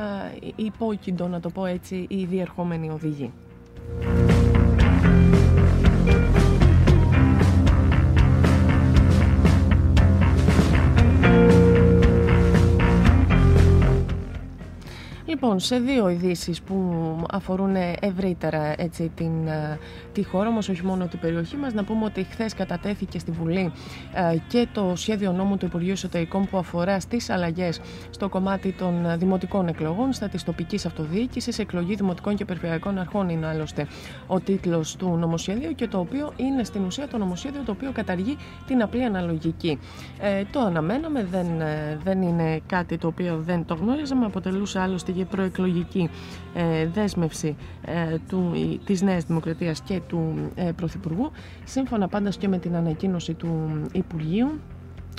υπόκειντο, 0.56 1.28
να 1.28 1.40
το 1.40 1.50
πω 1.50 1.66
έτσι, 1.66 2.06
οι 2.10 2.26
διερχόμενοι 2.26 2.90
οδηγοί. 2.90 3.32
Λοιπόν, 15.44 15.60
σε 15.60 15.80
δύο 15.80 16.10
ειδήσεις 16.10 16.62
που 16.62 16.76
αφορούν 17.32 17.76
ευρύτερα 18.00 18.74
έτσι, 18.78 19.12
την, 19.16 19.48
ε, 19.48 19.80
τη 20.14 20.24
χώρα 20.24 20.52
μας, 20.52 20.70
όχι 20.70 20.86
μόνο 20.86 21.06
την 21.06 21.20
περιοχή 21.20 21.56
μας, 21.56 21.74
να 21.74 21.84
πούμε 21.84 22.06
ότι 22.06 22.24
χθες 22.24 22.54
κατατέθηκε 22.54 23.20
στη 23.20 23.32
Βουλή 23.32 23.72
ε, 24.14 24.36
και 24.48 24.68
το 24.74 24.94
σχέδιο 24.96 25.32
νόμου 25.32 25.58
του 25.58 25.66
Υπουργείου 25.66 25.92
Εσωτερικών 25.92 26.48
που 26.48 26.58
αφορά 26.58 27.00
στις 27.00 27.30
αλλαγές 27.30 27.80
στο 28.10 28.30
κομμάτι 28.30 28.72
των 28.72 29.18
δημοτικών 29.18 29.68
εκλογών, 29.68 30.14
στα 30.14 30.28
της 30.28 30.44
τοπικής 30.44 30.86
αυτοδιοίκησης, 30.86 31.60
εκλογή 31.60 31.96
δημοτικών 31.96 32.36
και 32.36 32.46
περιφερειακών 32.46 32.98
αρχών 32.98 33.30
είναι 33.30 33.48
άλλωστε 33.48 33.88
ο 34.28 34.40
τίτλος 34.40 34.96
του 34.96 35.18
νομοσχεδίου 35.18 35.76
και 35.76 35.88
το 35.88 36.00
οποίο 36.00 36.34
είναι 36.36 36.64
στην 36.64 36.84
ουσία 36.84 37.08
το 37.08 37.18
νομοσχέδιο 37.18 37.62
το 37.66 37.72
οποίο 37.72 37.92
καταργεί 37.92 38.38
την 38.68 38.82
απλή 38.82 39.04
αναλογική. 39.04 39.80
Ε, 40.20 40.44
το 40.52 40.60
αναμέναμε, 40.60 41.28
δεν, 41.32 41.62
ε, 41.62 42.00
δεν 42.04 42.22
είναι 42.22 42.62
κάτι 42.68 42.98
το 42.98 43.08
οποίο 43.08 43.42
δεν 43.46 43.66
το 43.66 43.76
γνώριζαμε, 43.76 44.26
αποτελούσε 44.26 44.80
άλλωστε 44.80 45.12
για 45.12 45.26
προεκλογική 45.36 46.10
ε, 46.54 46.88
δέσμευση 46.88 47.56
ε, 47.86 48.18
του, 48.28 48.52
της 48.86 49.02
Νέας 49.02 49.24
Δημοκρατίας 49.24 49.82
και 49.82 50.02
του 50.08 50.52
ε, 50.56 50.72
Πρωθυπουργού, 50.76 51.32
σύμφωνα 51.64 52.08
πάντα 52.08 52.30
και 52.30 52.48
με 52.48 52.58
την 52.58 52.76
ανακοίνωση 52.76 53.34
του 53.34 53.82
Υπουργείου 53.92 54.60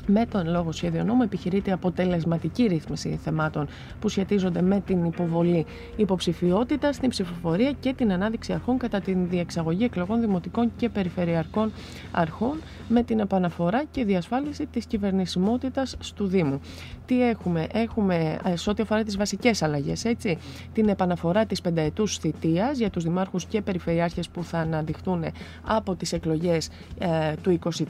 με 0.07 0.27
τον 0.27 0.49
λόγο 0.51 0.73
σχέδιο 0.73 1.05
νόμου 1.05 1.23
επιχειρείται 1.23 1.73
αποτελεσματική 1.73 2.67
ρύθμιση 2.67 3.19
θεμάτων 3.23 3.69
που 4.01 4.09
σχετίζονται 4.09 4.63
με 4.63 4.81
την 4.81 5.05
υποβολή 5.05 5.67
υποψηφιότητας 5.97 6.97
στην 6.97 7.09
ψηφοφορία 7.09 7.73
και 7.81 7.93
την 7.93 8.13
ανάδειξη 8.13 8.53
αρχών 8.53 8.79
κατά 8.79 9.01
την 9.01 9.29
διεξαγωγή 9.29 9.85
εκλογών 9.85 10.21
δημοτικών 10.21 10.73
και 10.77 10.89
περιφερειακών 10.89 11.73
αρχών 12.13 12.59
με 12.89 13.03
την 13.03 13.21
επαναφορά 13.21 13.85
και 13.91 14.05
διασφάλιση 14.05 14.67
της 14.67 14.87
κυβερνησιμότητας 14.87 15.97
του 16.15 16.27
Δήμου. 16.27 16.61
Τι 17.07 17.29
έχουμε, 17.29 17.67
έχουμε 17.73 18.39
ε, 18.45 18.57
σε 18.57 18.71
ό,τι 18.71 18.83
αφορά 18.83 19.03
τις 19.03 19.17
βασικές 19.17 19.63
αλλαγές, 19.63 20.05
έτσι, 20.05 20.39
την 20.73 20.89
επαναφορά 20.89 21.47
της 21.47 21.61
πενταετούς 21.61 22.19
θητείας 22.19 22.79
για 22.79 22.91
τους 22.91 23.05
δημάρχους 23.05 23.45
και 23.45 23.63
περιφερειάρχες 23.63 24.29
που 24.29 24.45
θα 24.45 24.59
αναδειχθούν 24.59 25.25
από 25.65 25.95
τις 25.95 26.13
εκλογές 26.13 26.69
ε, 26.99 27.35
του 27.43 27.59
23, 27.65 27.81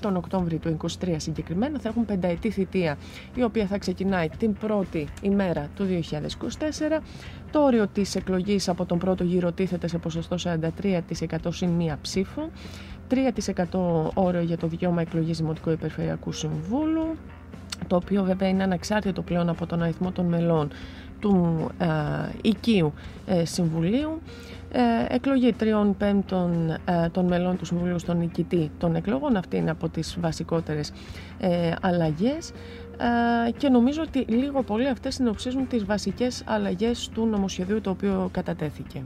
τον 0.00 0.16
Οκτώβριο 0.16 0.58
του 0.58 0.76
23 1.04 1.14
συγκεκριμένα, 1.16 1.78
θα 1.78 1.88
έχουν 1.88 2.04
πενταετή 2.04 2.50
θητεία, 2.50 2.96
η 3.34 3.42
οποία 3.42 3.66
θα 3.66 3.78
ξεκινάει 3.78 4.28
την 4.38 4.52
πρώτη 4.52 5.08
ημέρα 5.22 5.68
του 5.76 5.86
2024. 6.10 7.00
Το 7.50 7.60
όριο 7.60 7.88
της 7.88 8.14
εκλογής 8.14 8.68
από 8.68 8.84
τον 8.84 8.98
πρώτο 8.98 9.24
γύρο 9.24 9.52
τίθεται 9.52 9.88
σε 9.88 9.98
ποσοστό 9.98 10.36
43% 10.44 11.36
συν 11.48 11.68
μία 11.68 11.98
ψήφο. 12.02 12.50
3% 13.10 14.10
όριο 14.14 14.40
για 14.40 14.56
το 14.56 14.66
δικαίωμα 14.66 15.00
εκλογής 15.00 15.38
Δημοτικού 15.38 15.70
Υπερφερειακού 15.70 16.32
Συμβούλου, 16.32 17.16
το 17.86 17.96
οποίο 17.96 18.24
βέβαια 18.24 18.48
είναι 18.48 18.62
αναξάρτητο 18.62 19.22
πλέον 19.22 19.48
από 19.48 19.66
τον 19.66 19.82
αριθμό 19.82 20.10
των 20.12 20.26
μελών 20.26 20.70
του 21.20 21.66
ε, 21.78 21.86
οικίου 22.42 22.92
ε, 23.26 23.44
Συμβουλίου. 23.44 24.20
Ε, 24.72 25.14
εκλογή 25.14 25.52
τριών 25.52 25.96
πέμπτων 25.96 26.70
ε, 26.70 27.08
των 27.12 27.26
μελών 27.26 27.56
του 27.56 27.64
Συμβουλίου 27.64 27.98
στον 27.98 28.18
νικητή 28.18 28.70
των 28.78 28.94
εκλογών. 28.94 29.36
Αυτή 29.36 29.56
είναι 29.56 29.70
από 29.70 29.88
τις 29.88 30.16
βασικότερες 30.20 30.92
ε, 31.38 31.72
αλλαγές 31.80 32.52
ε, 33.48 33.50
και 33.50 33.68
νομίζω 33.68 34.02
ότι 34.02 34.18
λίγο 34.18 34.62
πολύ 34.62 34.88
αυτές 34.88 35.14
συνοψίζουν 35.14 35.68
τις 35.68 35.84
βασικές 35.84 36.42
αλλαγές 36.46 37.10
του 37.14 37.26
νομοσχεδίου 37.26 37.80
το 37.80 37.90
οποίο 37.90 38.28
κατατέθηκε. 38.32 39.02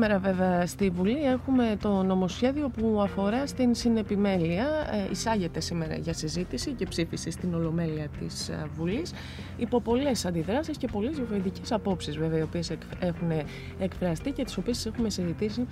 Σήμερα 0.00 0.18
βέβαια 0.18 0.66
στη 0.66 0.90
Βουλή 0.90 1.24
έχουμε 1.24 1.76
το 1.80 2.02
νομοσχέδιο 2.02 2.68
που 2.68 3.00
αφορά 3.02 3.46
στην 3.46 3.74
συνεπιμέλεια. 3.74 4.66
Ε, 4.92 5.10
εισάγεται 5.10 5.60
σήμερα 5.60 5.94
για 5.94 6.12
συζήτηση 6.12 6.72
και 6.72 6.86
ψήφιση 6.86 7.30
στην 7.30 7.54
Ολομέλεια 7.54 8.08
της 8.18 8.48
ε, 8.48 8.66
Βουλής 8.76 9.12
υπό 9.56 9.80
πολλές 9.80 10.24
αντιδράσεις 10.24 10.76
και 10.76 10.88
πολλές 10.92 11.16
διαφορετικές 11.16 11.72
απόψεις 11.72 12.16
βέβαια 12.16 12.38
οι 12.38 12.42
οποίες 12.42 12.70
έχουν 13.00 13.32
εκφραστεί 13.78 14.30
και 14.30 14.44
τις 14.44 14.56
οποίες 14.56 14.86
έχουμε 14.86 15.10
συζητήσει 15.10 15.66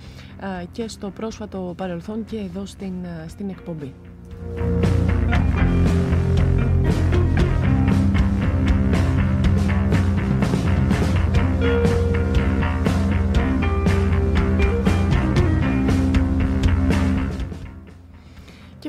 ε, 0.61 0.65
και 0.71 0.87
στο 0.87 1.09
πρόσφατο 1.09 1.73
παρελθόν 1.77 2.25
και 2.25 2.37
εδώ 2.37 2.65
στην, 2.65 2.93
στην 3.27 3.49
εκπομπή. 3.49 3.93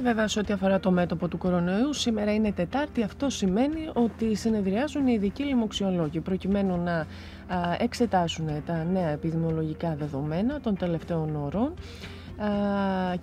Και 0.00 0.06
βέβαια 0.06 0.28
σε 0.28 0.38
ό,τι 0.38 0.52
αφορά 0.52 0.80
το 0.80 0.90
μέτωπο 0.90 1.28
του 1.28 1.38
κορονοϊού, 1.38 1.92
σήμερα 1.92 2.34
είναι 2.34 2.52
Τετάρτη. 2.52 3.02
Αυτό 3.02 3.30
σημαίνει 3.30 3.90
ότι 3.92 4.34
συνεδριάζουν 4.34 5.06
οι 5.06 5.12
ειδικοί 5.16 5.42
λοιμοξιολόγοι 5.42 6.20
προκειμένου 6.20 6.82
να 6.82 6.94
α, 6.98 7.06
εξετάσουν 7.78 8.48
τα 8.66 8.84
νέα 8.92 9.08
επιδημιολογικά 9.08 9.94
δεδομένα 9.98 10.60
των 10.60 10.76
τελευταίων 10.76 11.36
ώρων 11.36 11.74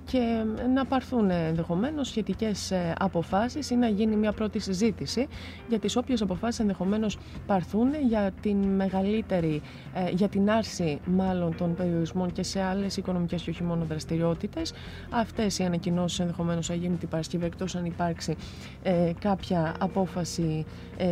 και 0.06 0.44
να 0.74 0.86
πάρθουν 0.86 1.30
ενδεχομένως 1.30 2.08
σχετικές 2.08 2.72
ε, 2.72 2.94
αποφάσεις 3.00 3.70
ή 3.70 3.76
να 3.76 3.88
γίνει 3.88 4.16
μια 4.16 4.32
πρώτη 4.32 4.60
συζήτηση 4.60 5.28
για 5.70 5.80
τις 5.80 5.96
όποιες 5.96 6.22
αποφάσεις 6.22 6.60
ενδεχομένως 6.60 7.18
πάρθουν 7.46 7.90
για 8.08 8.32
την 8.42 8.58
μεγαλύτερη, 8.58 9.62
ε, 9.94 10.10
για 10.10 10.28
την 10.28 10.50
άρση 10.50 11.00
μάλλον 11.06 11.56
των 11.58 11.76
περιορισμών 11.76 12.32
και 12.32 12.44
σε 12.44 12.62
άλλες 12.62 12.98
οικονομικές 12.98 13.42
και 13.42 13.50
όχι 13.50 13.64
μόνο 13.64 13.86
δραστηριότητες. 13.86 14.74
Αυτές 15.10 15.60
οι 15.60 15.64
ανακοινώσεις 15.64 16.20
ενδεχομένως 16.20 16.68
θα 16.68 16.74
γίνουν 16.74 16.98
την 16.98 17.08
Παρασκευή 17.10 17.46
εκτός 17.46 17.76
αν 17.76 17.86
υπάρξει 17.86 18.36
ε, 18.84 19.12
κάποια 19.20 19.76
απόφαση 19.80 20.66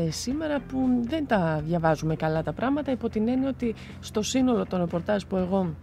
σήμερα 0.09 0.59
που 0.59 0.89
δεν 1.01 1.27
τα 1.27 1.61
διαβάζουμε 1.65 2.15
καλά 2.15 2.43
τα 2.43 2.53
πράγματα 2.53 2.91
υπό 2.91 3.09
την 3.09 3.27
έννοια 3.27 3.49
ότι 3.49 3.75
στο 3.99 4.21
σύνολο 4.21 4.65
των 4.65 4.79
ρεπορτάζ 4.79 5.23
που 5.23 5.35
εγώ 5.37 5.73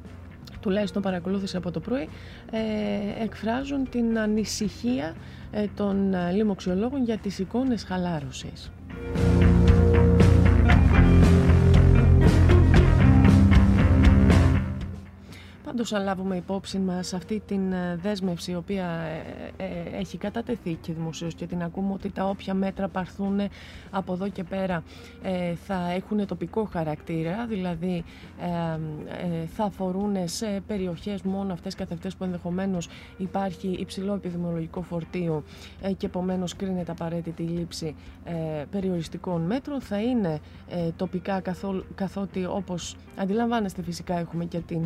τουλάχιστον 0.62 1.02
παρακολούθησα 1.02 1.58
από 1.58 1.70
το 1.70 1.80
πρωί, 1.80 2.08
ε, 2.50 3.22
εκφράζουν 3.22 3.88
την 3.88 4.18
ανησυχία 4.18 5.14
ε, 5.50 5.64
των 5.76 6.14
ε, 6.14 6.32
λοιμοξιολόγων 6.32 7.04
για 7.04 7.16
τις 7.16 7.38
εικόνες 7.38 7.84
χαλάρωσης. 7.84 8.70
Πάντως 15.82 16.00
αν 16.00 16.06
λάβουμε 16.06 16.36
υπόψη 16.36 16.78
μας 16.78 17.12
αυτή 17.14 17.42
την 17.46 17.72
ε, 17.72 17.98
δέσμευση 18.02 18.50
η 18.50 18.54
οποία 18.54 18.86
ε, 19.56 19.64
ε, 19.64 19.98
έχει 19.98 20.18
κατατεθεί 20.18 20.74
και 20.74 20.92
δημοσίως 20.92 21.34
και 21.34 21.46
την 21.46 21.62
ακούμε 21.62 21.92
ότι 21.92 22.10
τα 22.10 22.24
όποια 22.28 22.54
μέτρα 22.54 22.88
παρθούν 22.88 23.40
από 23.90 24.12
εδώ 24.12 24.28
και 24.28 24.44
πέρα 24.44 24.82
θα 25.66 25.90
έχουν 25.90 26.26
τοπικό 26.26 26.64
χαρακτήρα, 26.64 27.46
δηλαδή 27.46 28.04
θα 29.54 29.64
αφορούν 29.64 30.16
σε 30.24 30.62
περιοχές 30.66 31.22
μόνο 31.22 31.52
αυτές 31.52 31.74
καθ' 31.74 31.92
αυτές 31.92 32.16
που 32.16 32.24
ενδεχομένως 32.24 32.88
υπάρχει 33.16 33.68
υψηλό 33.68 34.14
επιδημιολογικό 34.14 34.82
φορτίο 34.82 35.42
και 35.96 36.06
επομένως 36.06 36.56
κρίνεται 36.56 36.90
απαραίτητη 36.90 37.42
η 37.42 37.46
λήψη 37.46 37.94
περιοριστικών 38.70 39.42
μέτρων, 39.42 39.80
θα 39.80 40.00
είναι 40.00 40.40
τοπικά 40.96 41.42
καθότι 41.94 42.44
όπως 42.44 42.96
αντιλαμβάνεστε 43.16 43.82
φυσικά 43.82 44.18
έχουμε 44.18 44.44
και 44.44 44.58
την 44.58 44.82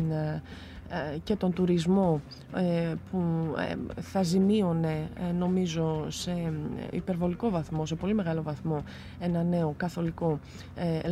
ε, 0.86 0.86
και 1.23 1.35
τον 1.35 1.53
τουρισμό 1.53 2.21
ε, 2.55 2.93
που 3.11 3.19
ε, 3.57 4.01
θα 4.01 4.23
ζημίωνε 4.23 5.09
νομίζω 5.37 6.05
σε 6.09 6.53
υπερβολικό 6.91 7.49
βαθμό, 7.49 7.85
σε 7.85 7.95
πολύ 7.95 8.13
μεγάλο 8.13 8.41
βαθμό 8.41 8.83
ένα 9.19 9.43
νέο 9.43 9.73
καθολικό 9.77 10.39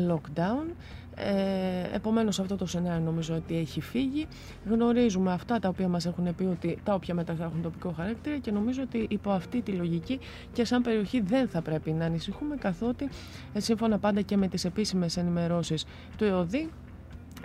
lockdown. 0.09 0.73
Ε, 1.17 1.95
επομένως 1.95 2.39
αυτό 2.39 2.55
το 2.55 2.65
σενάριο 2.65 3.03
νομίζω 3.03 3.35
ότι 3.35 3.57
έχει 3.57 3.81
φύγει. 3.81 4.27
Γνωρίζουμε 4.69 5.31
αυτά 5.31 5.59
τα 5.59 5.69
οποία 5.69 5.87
μας 5.87 6.05
έχουν 6.05 6.35
πει 6.35 6.43
ότι 6.43 6.77
τα 6.83 6.93
όποια 6.93 7.13
μετά 7.13 7.35
θα 7.35 7.43
έχουν 7.43 7.61
τοπικό 7.61 7.91
χαρακτήρα 7.91 8.37
και 8.37 8.51
νομίζω 8.51 8.81
ότι 8.81 9.05
υπό 9.09 9.31
αυτή 9.31 9.61
τη 9.61 9.71
λογική 9.71 10.19
και 10.53 10.65
σαν 10.65 10.81
περιοχή 10.81 11.21
δεν 11.21 11.47
θα 11.47 11.61
πρέπει 11.61 11.91
να 11.91 12.05
ανησυχούμε 12.05 12.55
καθότι 12.55 13.09
σύμφωνα 13.57 13.97
πάντα 13.97 14.21
και 14.21 14.37
με 14.37 14.47
τις 14.47 14.65
επίσημες 14.65 15.17
ενημερώσεις 15.17 15.85
του 16.17 16.23
ΕΟΔΗ 16.23 16.69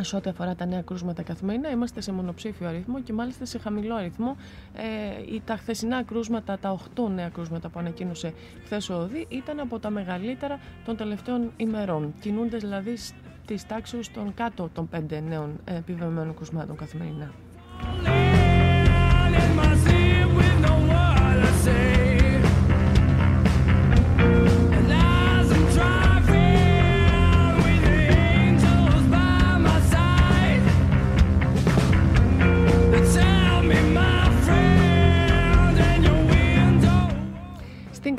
σε 0.01 0.17
ό,τι 0.17 0.31
αφορά 0.31 0.55
τα 0.55 0.67
νέα 0.67 0.83
κρούσματα 0.83 1.23
καθημερινά, 1.23 1.71
είμαστε 1.71 2.01
σε 2.01 2.13
μονοψήφιο 2.13 2.69
αριθμό 2.69 3.01
και 3.01 3.13
μάλιστα 3.13 3.45
σε 3.45 3.59
χαμηλό 3.59 3.95
αριθμό. 3.95 4.37
Ε, 4.75 5.39
τα 5.45 5.57
χθεσινά 5.57 6.03
κρούσματα, 6.03 6.59
τα 6.59 6.79
8 6.97 7.09
νέα 7.15 7.29
κρούσματα 7.29 7.69
που 7.69 7.79
ανακοίνωσε 7.79 8.33
χθες 8.65 8.89
ο 8.89 8.95
ΟΔΗ, 8.95 9.27
ήταν 9.29 9.61
από 9.61 9.79
τα 9.79 9.91
μεγαλύτερα 9.91 10.59
των 10.85 10.97
τελευταίων 10.97 11.53
ημερών. 11.57 12.15
Κινούνται 12.21 12.57
δηλαδή 12.57 12.97
στι 12.97 13.67
τάξει 13.67 13.99
των 14.13 14.35
κάτω 14.35 14.71
των 14.73 14.89
5 14.95 15.23
νέων 15.29 15.61
ε, 15.65 15.77
επιβεβαιωμένων 15.77 16.35
κρούσματων 16.35 16.77
καθημερινά. 16.77 17.31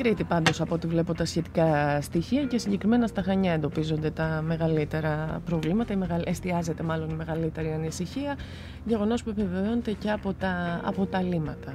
Κρήτη 0.01 0.23
πάντως 0.23 0.61
από 0.61 0.75
ό,τι 0.75 0.87
βλέπω 0.87 1.13
τα 1.13 1.25
σχετικά 1.25 2.01
στοιχεία 2.01 2.43
και 2.43 2.57
συγκεκριμένα 2.57 3.07
στα 3.07 3.21
Χανιά 3.21 3.53
εντοπίζονται 3.53 4.09
τα 4.09 4.43
μεγαλύτερα 4.45 5.41
προβλήματα, 5.45 5.93
η 5.93 5.95
μεγαλ... 5.95 6.21
εστιάζεται 6.25 6.83
μάλλον 6.83 7.09
η 7.09 7.13
μεγαλύτερη 7.13 7.71
ανησυχία, 7.71 8.37
γεγονός 8.85 9.23
που 9.23 9.29
επιβεβαιώνεται 9.29 9.91
και 9.91 10.11
από 10.11 10.33
τα, 10.33 10.81
από 10.83 11.05
τα 11.05 11.21
λίμματα. 11.21 11.73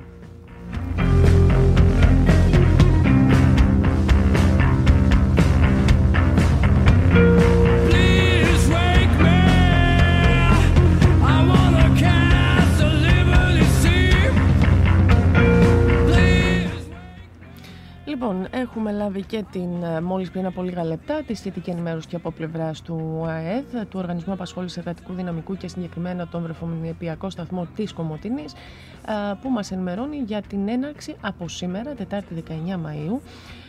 Λοιπόν, 18.19 18.47
έχουμε 18.51 18.93
λάβει 18.93 19.23
και 19.23 19.45
την, 19.51 19.83
ε, 19.83 20.01
μόλις 20.01 20.31
πριν 20.31 20.47
από 20.47 20.63
λίγα 20.63 20.85
λεπτά, 20.85 21.23
τη 21.27 21.35
σχετική 21.35 21.71
ενημέρωση 21.71 22.09
και 22.09 22.17
από 22.17 22.31
πλευρά 22.31 22.71
του 22.85 23.25
ΑΕΔ, 23.27 23.65
του 23.89 23.99
Οργανισμού 23.99 24.33
Απασχόλησης 24.33 24.77
Εργατικού 24.77 25.13
Δυναμικού 25.13 25.57
και 25.57 25.69
συγκεκριμένα 25.69 26.27
τον 26.29 26.43
βρεφομηνιεπιακό 26.43 27.31
σταθμό 27.31 27.67
της 27.75 27.93
Κομωτινής, 27.93 28.53
ε, 28.53 29.35
που 29.43 29.51
μας 29.51 29.71
ενημερώνει 29.71 30.17
για 30.17 30.43
την 30.43 30.69
έναρξη 30.69 31.17
από 31.21 31.49
σήμερα, 31.49 31.95
Τετάρτη 31.95 32.35
19 32.35 32.77
Μαΐου, 32.77 33.19
ε, 33.19 33.66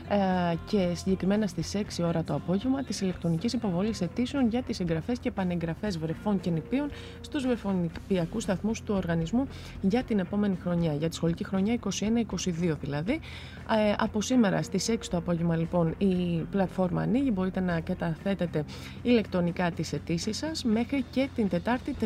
και 0.65 0.91
συγκεκριμένα 0.93 1.47
στις 1.47 1.75
6 1.75 2.03
ώρα 2.03 2.23
το 2.23 2.33
απόγευμα 2.33 2.83
της 2.83 3.01
ηλεκτρονικής 3.01 3.53
υποβολής 3.53 4.01
αιτήσεων 4.01 4.47
για 4.47 4.61
τις 4.61 4.79
εγγραφές 4.79 5.19
και 5.19 5.31
πανεγγραφές 5.31 5.97
βρεφών 5.97 6.39
και 6.39 6.49
νηπίων 6.49 6.89
στους 7.21 7.45
βρεφονιπιακούς 7.45 8.43
σταθμούς 8.43 8.81
του 8.81 8.93
οργανισμού 8.97 9.47
για 9.81 10.03
την 10.03 10.19
επόμενη 10.19 10.57
χρονιά, 10.61 10.93
για 10.93 11.09
τη 11.09 11.15
σχολική 11.15 11.43
χρονιά 11.43 11.73
21-22 11.73 12.77
δηλαδή. 12.81 13.19
Ε, 13.89 13.93
από 13.97 14.21
σήμερα 14.21 14.61
στις 14.61 14.89
6 14.89 14.97
το 15.09 15.17
απόγευμα 15.17 15.55
λοιπόν 15.55 15.95
η 15.97 16.45
πλατφόρμα 16.51 17.01
ανοίγει, 17.01 17.31
μπορείτε 17.31 17.59
να 17.59 17.79
καταθέτετε 17.79 18.63
ηλεκτρονικά 19.01 19.71
τις 19.71 19.93
αιτήσεις 19.93 20.37
σας 20.37 20.63
μέχρι 20.63 21.05
και 21.11 21.29
την 21.35 21.49
Τετάρτη 21.49 21.95
30 22.01 22.05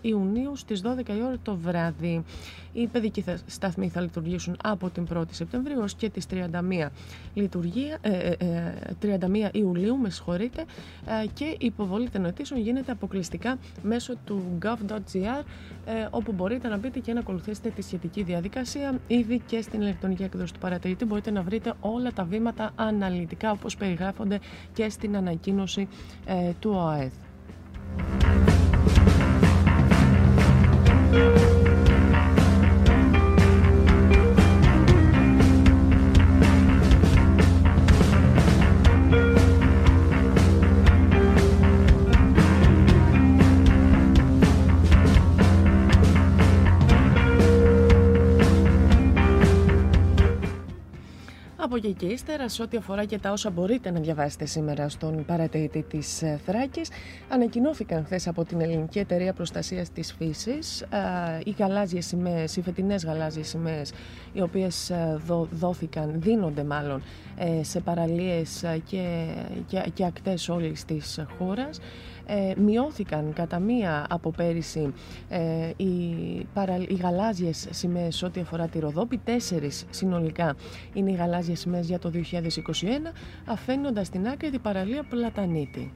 Ιουνίου 0.00 0.56
στις 0.56 0.82
12 0.84 1.08
η 1.08 1.22
ώρα 1.22 1.36
το 1.42 1.56
βράδυ. 1.56 2.24
Οι 2.72 2.86
παιδικοί 2.86 3.20
θα- 3.20 3.38
σταθμοί 3.46 3.88
θα 3.88 4.00
λειτουργήσουν 4.00 4.56
από 4.62 4.90
την 4.90 5.06
1η 5.12 5.32
Σεπτεμβρίου 5.34 5.78
ως 5.82 5.94
και 5.94 6.10
τις 6.10 6.26
31 6.26 6.90
λειτουργία, 7.34 7.98
ε, 8.00 8.10
ε, 8.10 8.36
ε, 8.38 8.74
31 9.00 9.48
Ιουλίου, 9.52 9.96
με 9.96 10.10
συγχωρείτε, 10.10 10.64
ε, 11.22 11.26
και 11.34 11.44
η 11.44 11.56
υποβολή 11.58 12.08
των 12.10 12.24
αιτήσεων 12.24 12.60
γίνεται 12.60 12.92
αποκλειστικά 12.92 13.58
μέσω 13.82 14.14
του 14.24 14.58
gov.gr, 14.62 15.42
ε, 15.84 16.06
όπου 16.10 16.32
μπορείτε 16.32 16.68
να 16.68 16.76
μπείτε 16.76 16.98
και 16.98 17.12
να 17.12 17.20
ακολουθήσετε 17.20 17.68
τη 17.70 17.82
σχετική 17.82 18.22
διαδικασία. 18.22 19.00
Ήδη 19.06 19.40
και 19.46 19.60
στην 19.62 19.80
ηλεκτρονική 19.80 20.22
έκδοση 20.22 20.52
του 20.52 20.58
παρατηρητή 20.58 21.04
μπορείτε 21.04 21.30
να 21.30 21.42
βρείτε 21.42 21.72
όλα 21.80 22.12
τα 22.12 22.24
βήματα 22.24 22.70
αναλυτικά, 22.74 23.50
όπως 23.50 23.76
περιγράφονται 23.76 24.38
και 24.72 24.88
στην 24.88 25.16
ανακοίνωση 25.16 25.88
ε, 26.26 26.50
του 26.60 26.70
ΟΑΕΔ. 26.74 27.12
Και 52.02 52.08
ύστερα, 52.08 52.48
σε 52.48 52.62
ό,τι 52.62 52.76
αφορά 52.76 53.04
και 53.04 53.18
τα 53.18 53.32
όσα 53.32 53.50
μπορείτε 53.50 53.90
να 53.90 54.00
διαβάσετε 54.00 54.44
σήμερα 54.44 54.88
στον 54.88 55.24
παρατηρητή 55.24 55.82
της 55.82 56.22
Θράκης, 56.44 56.90
ανακοινώθηκαν 57.28 58.04
χθες 58.04 58.28
από 58.28 58.44
την 58.44 58.60
Ελληνική 58.60 58.98
Εταιρεία 58.98 59.32
Προστασίας 59.32 59.90
της 59.90 60.14
Φύσης 60.18 60.84
οι 61.44 61.54
γαλάζιες 61.58 62.06
σημαίες, 62.06 62.56
οι 62.56 62.62
φετινές 62.62 63.04
γαλάζιες 63.04 63.48
σημαίες, 63.48 63.92
οι 64.32 64.40
οποίες 64.40 64.92
δόθηκαν, 65.50 66.12
δίνονται 66.20 66.64
μάλλον 66.64 67.02
ε, 67.36 67.62
σε 67.62 67.80
παραλίες 67.80 68.62
ε, 68.62 68.82
και, 68.86 69.26
και, 69.66 69.90
και 69.94 70.04
ακτές 70.04 70.48
όλης 70.48 70.84
της 70.84 71.24
χώρας. 71.38 71.78
Ε, 72.26 72.52
μειώθηκαν 72.56 73.32
κατά 73.32 73.58
μία 73.58 74.06
από 74.10 74.30
πέρυσι 74.30 74.92
ε, 75.28 75.70
οι, 75.76 75.90
παρα, 76.54 76.76
οι 76.88 76.94
γαλάζιες 76.94 77.66
σημαίες 77.70 78.22
ό,τι 78.22 78.40
αφορά 78.40 78.66
τη 78.66 78.78
Ροδόπη. 78.78 79.18
Τέσσερις 79.24 79.84
συνολικά 79.90 80.56
είναι 80.92 81.10
οι 81.10 81.14
γαλάζιες 81.14 81.60
σημαίες 81.60 81.86
για 81.86 81.98
το 81.98 82.10
2021, 82.14 82.18
αφήνοντας 83.44 84.06
στην 84.06 84.28
άκρη 84.28 84.50
την 84.50 84.60
παραλία 84.60 85.02
Πλατανίτη. 85.02 85.92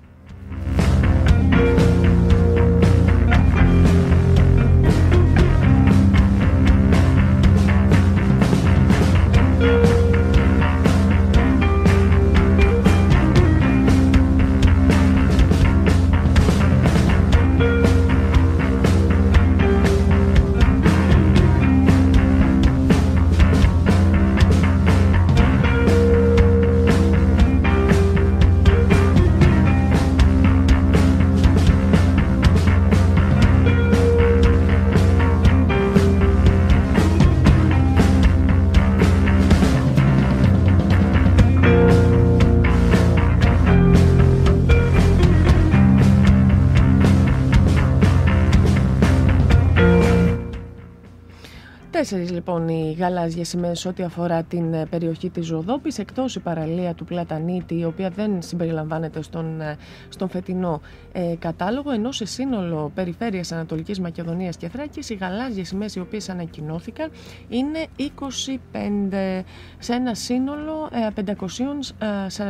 Τέσσερις 52.08 52.30
λοιπόν 52.30 52.68
οι 52.68 52.96
γαλάζιες 52.98 53.48
σημαίες 53.48 53.84
ό,τι 53.84 54.02
αφορά 54.02 54.42
την 54.42 54.74
ε, 54.74 54.86
περιοχή 54.86 55.30
της 55.30 55.48
Ροδόπης, 55.50 55.98
εκτός 55.98 56.34
η 56.34 56.40
παραλία 56.40 56.94
του 56.94 57.04
Πλατανίτη, 57.04 57.78
η 57.78 57.84
οποία 57.84 58.10
δεν 58.10 58.42
συμπεριλαμβάνεται 58.42 59.22
στον, 59.22 59.60
ε, 59.60 59.76
στον 60.08 60.28
φετινό 60.28 60.80
ε, 61.12 61.34
κατάλογο, 61.38 61.90
ενώ 61.90 62.12
σε 62.12 62.24
σύνολο 62.24 62.92
περιφέρειας 62.94 63.52
Ανατολικής 63.52 64.00
Μακεδονίας 64.00 64.56
και 64.56 64.68
Θράκης, 64.68 65.10
οι 65.10 65.14
γαλάζιες 65.14 65.68
σημαίες 65.68 65.94
οι 65.94 66.00
οποίες 66.00 66.28
ανακοινώθηκαν 66.28 67.10
είναι 67.48 67.86
25 67.96 69.44
σε 69.78 69.92
ένα 69.92 70.14
σύνολο 70.14 70.88
ε, 70.92 71.22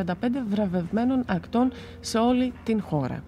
545 0.04 0.12
βραβευμένων 0.48 1.22
ακτών 1.26 1.72
σε 2.00 2.18
όλη 2.18 2.52
την 2.64 2.82
χώρα. 2.82 3.22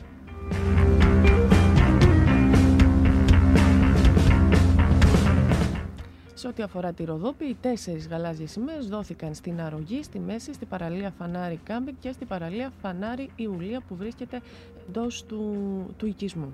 Σε 6.39 6.49
ό,τι 6.49 6.63
αφορά 6.63 6.93
τη 6.93 7.05
Ροδόπη, 7.05 7.45
οι 7.45 7.57
τέσσερις 7.61 8.09
γαλάζιες 8.09 8.51
σημαίες 8.51 8.89
δόθηκαν 8.89 9.35
στην 9.35 9.61
Αρωγή, 9.61 10.03
στη 10.03 10.19
Μέση, 10.19 10.53
στη 10.53 10.65
παραλία 10.65 11.11
Φανάρι 11.19 11.61
Κάμπινγκ 11.65 11.95
και 12.01 12.13
στη 12.13 12.25
παραλία 12.25 12.73
Φανάρι 12.83 13.31
Ιουλία 13.37 13.81
που 13.89 13.97
βρίσκεται 13.97 14.41
εντός 14.89 15.25
του, 15.25 15.55
του 15.97 16.07
οικισμού. 16.07 16.53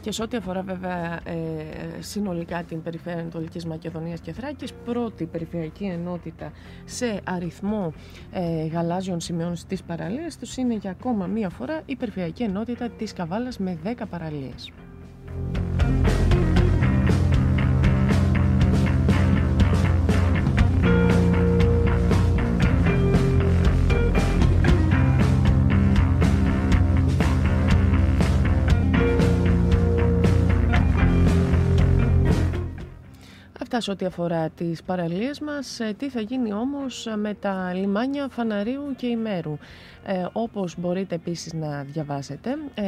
Και 0.00 0.10
Και 0.10 0.16
σε 0.16 0.22
ό,τι 0.22 0.36
αφορά 0.36 0.62
βέβαια 0.62 1.20
ε, 1.24 1.36
συνολικά 2.00 2.62
την 2.62 2.82
περιφέρεια 2.82 3.20
Ανατολικής 3.20 3.66
Μακεδονίας 3.66 4.20
και 4.20 4.32
Θράκης, 4.32 4.72
πρώτη 4.84 5.24
περιφερειακή 5.24 5.84
ενότητα 5.84 6.52
σε 6.84 7.20
αριθμό 7.24 7.92
ε, 8.32 8.66
γαλάζιων 8.66 9.20
σημείων 9.20 9.56
στις 9.56 9.82
παραλίες 9.82 10.36
τους 10.36 10.56
είναι 10.56 10.74
για 10.74 10.90
ακόμα 10.90 11.26
μία 11.26 11.48
φορά 11.48 11.82
η 11.86 11.96
περιφερειακή 11.96 12.42
ενότητα 12.42 12.88
της 12.88 13.12
Καβάλας 13.12 13.58
με 13.58 13.78
10 13.84 13.92
παραλίες. 14.10 14.72
Αυτά 33.72 33.82
σε 33.82 33.90
ό,τι 33.90 34.04
αφορά 34.04 34.48
τις 34.48 34.82
παραλίες 34.82 35.40
μας. 35.40 35.80
Ε, 35.80 35.94
Τι 35.98 36.08
θα 36.08 36.20
γίνει 36.20 36.52
όμως 36.52 37.08
με 37.16 37.34
τα 37.34 37.72
λιμάνια 37.74 38.28
Φαναρίου 38.30 38.94
και 38.96 39.06
Ημέρου. 39.06 39.58
Ε, 40.04 40.26
όπως 40.32 40.74
μπορείτε 40.78 41.14
επίσης 41.14 41.52
να 41.52 41.82
διαβάσετε, 41.82 42.50
ε, 42.74 42.84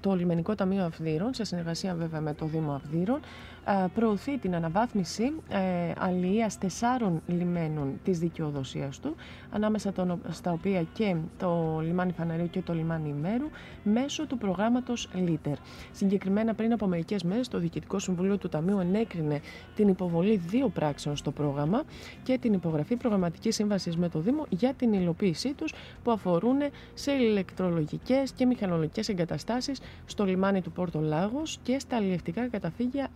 το 0.00 0.14
Λιμενικό 0.14 0.54
Ταμείο 0.54 0.84
Αυδείρων, 0.84 1.34
σε 1.34 1.44
συνεργασία 1.44 1.94
βέβαια 1.94 2.20
με 2.20 2.34
το 2.34 2.46
Δήμο 2.46 2.72
Αυδείρων, 2.72 3.20
ε, 3.57 3.57
προωθεί 3.94 4.38
την 4.38 4.54
αναβάθμιση 4.54 5.32
ε, 5.48 5.58
αλληλείας 5.98 6.58
τεσσάρων 6.58 7.22
λιμένων 7.26 8.00
της 8.04 8.18
δικαιοδοσίας 8.18 8.98
του, 9.00 9.14
ανάμεσα 9.50 9.92
των- 9.92 10.20
στα 10.30 10.52
οποία 10.52 10.82
και 10.92 11.16
το 11.38 11.80
λιμάνι 11.82 12.12
Φαναρίου 12.12 12.50
και 12.50 12.60
το 12.60 12.74
λιμάνι 12.74 13.08
Ημέρου, 13.08 13.48
μέσω 13.82 14.26
του 14.26 14.38
προγράμματος 14.38 15.08
LITER. 15.14 15.52
Συγκεκριμένα 15.92 16.54
πριν 16.54 16.72
από 16.72 16.86
μερικές 16.86 17.22
μέρες 17.22 17.48
το 17.48 17.58
Διοικητικό 17.58 17.98
Συμβουλίο 17.98 18.36
του 18.38 18.48
Ταμείου 18.48 18.78
ενέκρινε 18.78 19.40
την 19.74 19.88
υποβολή 19.88 20.36
δύο 20.36 20.68
πράξεων 20.68 21.16
στο 21.16 21.30
πρόγραμμα 21.30 21.82
και 22.22 22.38
την 22.38 22.52
υπογραφή 22.52 22.96
προγραμματικής 22.96 23.54
σύμβασης 23.54 23.96
με 23.96 24.08
το 24.08 24.18
Δήμο 24.18 24.46
για 24.48 24.74
την 24.74 24.92
υλοποίησή 24.92 25.52
τους 25.52 25.74
που 26.02 26.10
αφορούν 26.10 26.56
σε 26.94 27.12
ηλεκτρολογικές 27.12 28.32
και 28.32 28.46
μηχανολογικές 28.46 29.08
εγκαταστάσεις 29.08 29.80
στο 30.06 30.24
λιμάνι 30.24 30.60
του 30.62 30.72
Πόρτο 30.72 31.00
Λάγος 31.00 31.58
και 31.62 31.78
στα 31.78 31.96
αλλιευτικά 31.96 32.48
καταφύγια 32.48 33.08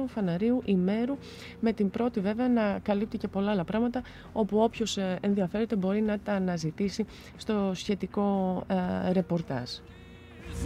Αυδείρου, 0.00 0.08
Φαναρίου, 0.08 0.62
Ημέρου 0.64 1.16
με 1.60 1.72
την 1.72 1.90
πρώτη 1.90 2.20
βέβαια 2.20 2.48
να 2.48 2.78
καλύπτει 2.82 3.18
και 3.18 3.28
πολλά 3.28 3.50
άλλα 3.50 3.64
πράγματα 3.64 4.02
όπου 4.32 4.58
όποιος 4.58 4.96
ε, 4.96 5.18
ενδιαφέρεται 5.20 5.76
μπορεί 5.76 6.00
να 6.00 6.18
τα 6.18 6.32
αναζητήσει 6.32 7.06
στο 7.36 7.70
σχετικό 7.74 8.62
ε, 9.08 9.12
ρεπορτάζ. 9.12 9.70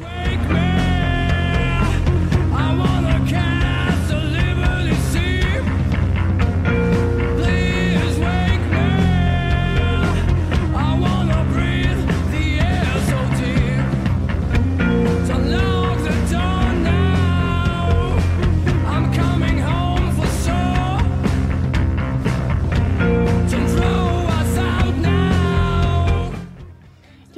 Wake 0.01 0.47
me. 0.53 0.64
I 2.57 2.68
wanna 2.78 3.03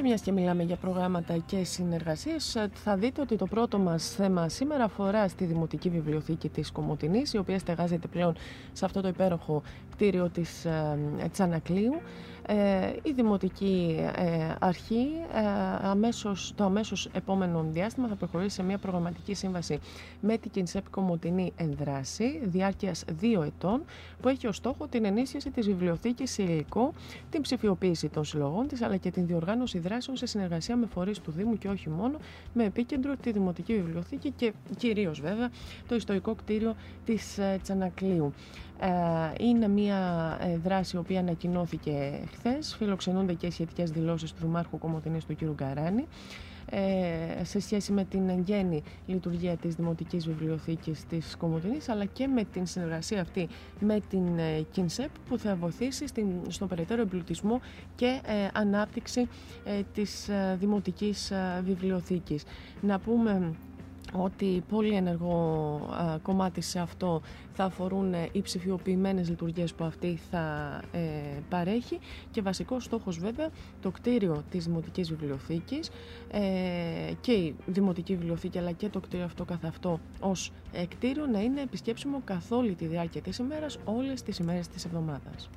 Και 0.07 0.13
μιας 0.13 0.25
και 0.25 0.33
μιλάμε 0.33 0.63
για 0.63 0.77
προγράμματα 0.77 1.37
και 1.47 1.65
συνεργασίες, 1.65 2.55
ε, 2.55 2.71
θα 2.75 2.97
δείτε 2.97 3.21
ότι 3.21 3.37
το 3.37 3.47
πρώτο 3.47 3.79
μας 3.79 4.09
θέμα 4.11 4.49
σήμερα 4.49 4.85
αφορά 4.85 5.29
στη 5.29 5.45
Δημοτική 5.45 5.89
Βιβλιοθήκη 5.89 6.49
της 6.49 6.71
Κομωτινής, 6.71 7.33
η 7.33 7.39
οποία 7.39 7.59
στεγάζεται 7.59 8.07
πλέον 8.07 8.35
σε 8.73 8.85
αυτό 8.85 9.01
το 9.01 9.09
υπέροχο 9.09 9.63
κτίριο 9.91 10.29
της 10.29 10.65
ε, 10.65 10.99
Τσανακλείου. 11.33 12.01
Ε, 12.49 12.93
η 13.03 13.13
Δημοτική 13.13 13.97
ε, 14.17 14.55
Αρχή 14.59 15.07
ε, 15.35 15.41
αμέσως, 15.89 16.53
το 16.57 16.65
αμέσως 16.65 17.09
επόμενο 17.13 17.67
διάστημα 17.73 18.09
θα 18.09 18.15
προχωρήσει 18.15 18.55
σε 18.55 18.63
μια 18.63 18.79
προγραμματική 18.79 19.35
σύμβαση 19.35 19.79
με 20.21 20.39
την 20.39 20.51
Κινσέπ 20.51 20.91
Κομωτινή 20.91 21.53
Ενδράση 21.57 22.41
διάρκειας 22.45 23.05
δύο 23.19 23.43
ετών 23.43 23.83
που 24.21 24.29
έχει 24.29 24.47
ως 24.47 24.57
στόχο 24.57 24.87
την 24.87 25.05
ενίσχυση 25.05 25.51
της 25.51 25.67
βιβλιοθήκης 25.67 26.31
σε 26.31 26.43
υλικό, 26.43 26.93
την 27.31 27.43
ψηφιοποίηση 27.43 28.09
των 28.09 28.25
συλλογών 28.25 28.69
της 28.69 28.83
αλλά 28.83 28.97
και 28.97 29.11
την 29.11 29.27
διοργάνωση 29.27 29.79
δράσεων 29.79 30.17
σε 30.17 30.27
συνεργασία 30.27 30.77
με 30.77 30.87
φορείς 30.87 31.19
του 31.21 31.31
Δήμου 31.31 31.59
και 31.59 31.69
όχι 31.69 31.89
μόνο 31.89 32.19
με 32.53 32.65
επίκεντρο 32.65 33.17
τη 33.17 33.33
Δημοτική 33.33 33.75
Βιβλιοθήκη 33.75 34.31
και 34.31 34.53
κυρίως 34.77 35.21
βέβαια 35.21 35.51
το 35.89 35.95
ιστορικό 35.95 36.35
κτίριο 36.35 36.75
της 37.05 37.39
ε, 37.39 37.59
Τσανακλείου. 37.63 38.33
Ε, 38.81 38.89
Είναι 39.45 39.69
μια 39.69 39.99
ε, 40.41 40.57
δράση 40.57 40.97
η 40.97 40.99
οποία 40.99 41.21
ανακοινώθηκε 41.21 42.21
χθες. 42.33 42.75
Φιλοξενούνται 42.79 43.33
και 43.33 43.47
οι 43.47 43.51
σχετικές 43.51 43.91
δηλώσεις 43.91 44.33
του 44.33 44.39
Δημάρχου 44.43 44.79
Κομωτινής 44.79 45.25
του 45.25 45.37
κ. 45.37 45.45
Γκαράνη 45.45 46.07
ε, 46.71 47.45
σε 47.45 47.61
σχέση 47.61 47.93
με 47.93 48.05
την 48.05 48.29
εγγένη 48.29 48.83
λειτουργία 49.07 49.57
της 49.57 49.75
Δημοτικής 49.75 50.27
Βιβλιοθήκης 50.27 51.07
της 51.07 51.37
Κομωτινής 51.37 51.89
αλλά 51.89 52.05
και 52.05 52.27
με 52.27 52.45
την 52.45 52.67
συνεργασία 52.67 53.21
αυτή 53.21 53.49
με 53.81 54.01
την 54.11 54.39
ε, 54.39 54.65
ΚΙΝΣΕΠ 54.71 55.11
που 55.29 55.39
θα 55.39 55.55
βοηθήσει 55.55 56.07
στην, 56.07 56.27
στον 56.49 56.69
περαιτέρω 56.69 57.01
εμπλουτισμό 57.01 57.61
και 57.97 58.21
ε, 58.27 58.49
ανάπτυξη 58.53 59.29
ε, 59.65 59.81
της 59.95 60.29
ε, 60.29 60.57
Δημοτικής 60.61 61.31
ε, 61.31 61.63
Βιβλιοθήκης. 61.65 62.45
Να 62.81 62.99
πούμε 62.99 63.53
ότι 64.13 64.63
πολύ 64.69 64.95
ενεργό 64.95 65.81
α, 65.91 66.19
κομμάτι 66.23 66.61
σε 66.61 66.79
αυτό 66.79 67.23
θα 67.53 67.65
αφορούν 67.65 68.15
ε, 68.15 68.29
οι 68.33 68.43
ψηφιοποιημένες 68.43 69.29
λειτουργίες 69.29 69.75
που 69.75 69.85
αυτή 69.85 70.19
θα 70.31 70.81
ε, 70.93 71.01
παρέχει 71.49 71.99
και 72.31 72.43
βασικός 72.43 72.85
στόχος 72.85 73.19
βέβαια 73.19 73.49
το 73.81 73.91
κτίριο 73.91 74.43
της 74.51 74.65
Δημοτικής 74.65 75.09
Βιβλιοθήκης 75.09 75.91
ε, 76.31 76.41
και 77.21 77.33
η 77.33 77.55
Δημοτική 77.67 78.17
Βιβλιοθήκη 78.17 78.59
αλλά 78.59 78.73
και 78.73 78.89
το 78.89 79.01
κτίριο 79.01 79.25
αυτό 79.25 79.45
καθ' 79.45 79.65
αυτό 79.65 80.01
ως 80.21 80.53
ε, 80.73 80.87
κτίριο 80.87 81.27
να 81.27 81.43
είναι 81.43 81.61
επισκέψιμο 81.61 82.21
καθ' 82.25 82.53
όλη 82.53 82.75
τη 82.75 82.87
διάρκεια 82.87 83.21
της 83.21 83.39
ημέρας 83.39 83.79
όλες 83.85 84.23
τις 84.23 84.39
ημέρες 84.39 84.69
της 84.69 84.85
εβδομάδας. 84.85 85.51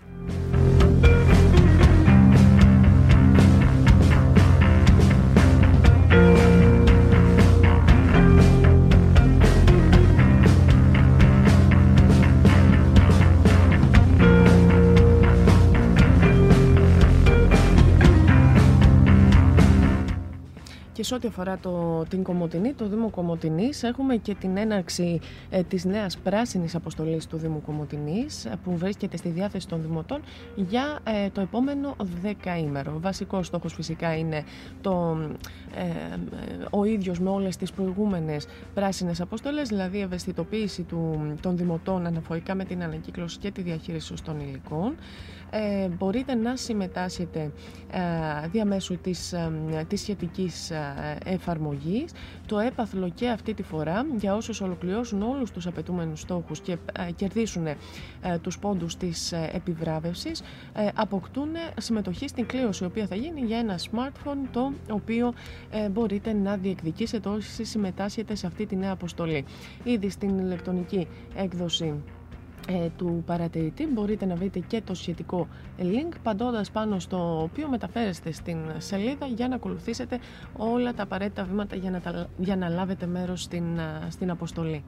Και 20.99 21.05
σε 21.05 21.15
ό,τι 21.15 21.27
αφορά 21.27 21.57
το, 21.57 22.03
την 22.09 22.23
Κομωτινή, 22.23 22.73
το 22.73 22.87
Δήμο 22.87 23.09
Κομωτινής, 23.09 23.83
έχουμε 23.83 24.15
και 24.15 24.35
την 24.35 24.57
έναρξη 24.57 25.19
ε, 25.49 25.63
της 25.63 25.85
νέας 25.85 26.17
πράσινης 26.17 26.75
αποστολής 26.75 27.27
του 27.27 27.37
Δήμου 27.37 27.61
Κομωτινής, 27.61 28.45
ε, 28.45 28.59
που 28.63 28.77
βρίσκεται 28.77 29.17
στη 29.17 29.29
διάθεση 29.29 29.67
των 29.67 29.81
δημοτών 29.81 30.21
για 30.55 30.99
ε, 31.03 31.29
το 31.29 31.41
επόμενο 31.41 31.95
δεκαήμερο. 32.21 32.99
Βασικός 32.99 33.47
στόχος 33.47 33.73
φυσικά 33.73 34.17
είναι 34.17 34.43
το, 34.81 35.17
ε, 35.75 35.81
ε, 35.81 35.87
ο 36.69 36.83
ίδιος 36.83 37.19
με 37.19 37.29
όλες 37.29 37.57
τις 37.57 37.71
προηγούμενες 37.71 38.47
πράσινες 38.73 39.21
αποστολές, 39.21 39.67
δηλαδή 39.67 39.97
η 39.97 40.01
ευαισθητοποίηση 40.01 40.81
του, 40.83 41.33
των 41.41 41.57
δημοτών 41.57 42.05
αναφορικά 42.05 42.55
με 42.55 42.65
την 42.65 42.83
ανακύκλωση 42.83 43.37
και 43.37 43.51
τη 43.51 43.61
διαχείριση 43.61 44.13
των 44.23 44.39
υλικών. 44.39 44.95
Ε, 45.51 45.87
μπορείτε 45.87 46.35
να 46.35 46.55
συμμετάσχετε 46.55 47.51
ε, 47.91 48.47
διαμέσου 48.47 48.97
της, 48.97 49.33
ε, 49.33 49.51
της 49.87 50.01
σχετικής 50.01 50.69
ε, 50.69 50.88
εφαρμογής. 51.23 52.11
Το 52.45 52.59
έπαθλο 52.59 53.09
και 53.09 53.29
αυτή 53.29 53.53
τη 53.53 53.63
φορά 53.63 54.05
για 54.17 54.35
όσους 54.35 54.61
ολοκληρώσουν 54.61 55.21
όλους 55.21 55.51
τους 55.51 55.67
απαιτούμενους 55.67 56.19
στόχους 56.19 56.59
και 56.59 56.71
ε, 56.71 57.11
κερδίσουν 57.11 57.67
ε, 57.67 57.77
τους 58.41 58.59
πόντους 58.59 58.97
της 58.97 59.31
ε, 59.31 59.49
επιβράβευσης 59.53 60.41
ε, 60.73 60.87
αποκτούν 60.93 61.49
συμμετοχή 61.77 62.27
στην 62.27 62.45
κλήρωση 62.45 62.83
η 62.83 62.87
οποία 62.87 63.07
θα 63.07 63.15
γίνει 63.15 63.41
για 63.41 63.57
ένα 63.57 63.79
smartphone 63.91 64.47
το 64.51 64.73
οποίο 64.89 65.33
ε, 65.69 65.89
μπορείτε 65.89 66.33
να 66.33 66.55
διεκδικήσετε 66.57 67.29
όσοι 67.29 67.63
συμμετάσχετε 67.63 68.35
σε 68.35 68.47
αυτή 68.47 68.65
τη 68.65 68.75
νέα 68.75 68.91
αποστολή. 68.91 69.45
Ήδη 69.83 70.09
στην 70.09 70.37
ηλεκτρονική 70.37 71.07
έκδοση 71.35 71.85
ε, 71.85 72.18
του 72.97 73.23
παρατηρητή 73.25 73.87
μπορείτε 73.87 74.25
να 74.25 74.35
βρείτε 74.35 74.59
και 74.59 74.81
το 74.81 74.93
σχετικό 74.93 75.47
link 75.79 76.13
παντώντας 76.23 76.71
πάνω 76.71 76.99
στο 76.99 77.41
οποίο 77.41 77.67
μεταφέρεστε 77.69 78.31
στην 78.31 78.57
σελίδα 78.77 79.25
για 79.25 79.47
να 79.47 79.55
ακολουθήσετε 79.55 80.19
όλα 80.57 80.93
τα 80.93 81.03
απαραίτητα 81.03 81.43
βήματα 81.43 81.75
για 81.75 81.91
να, 81.91 81.99
τα- 82.01 82.27
για 82.37 82.55
να 82.55 82.69
λάβετε 82.69 83.05
μέρος 83.05 83.41
στην, 83.41 83.79
α, 83.79 84.07
στην 84.09 84.29
αποστολή. 84.31 84.83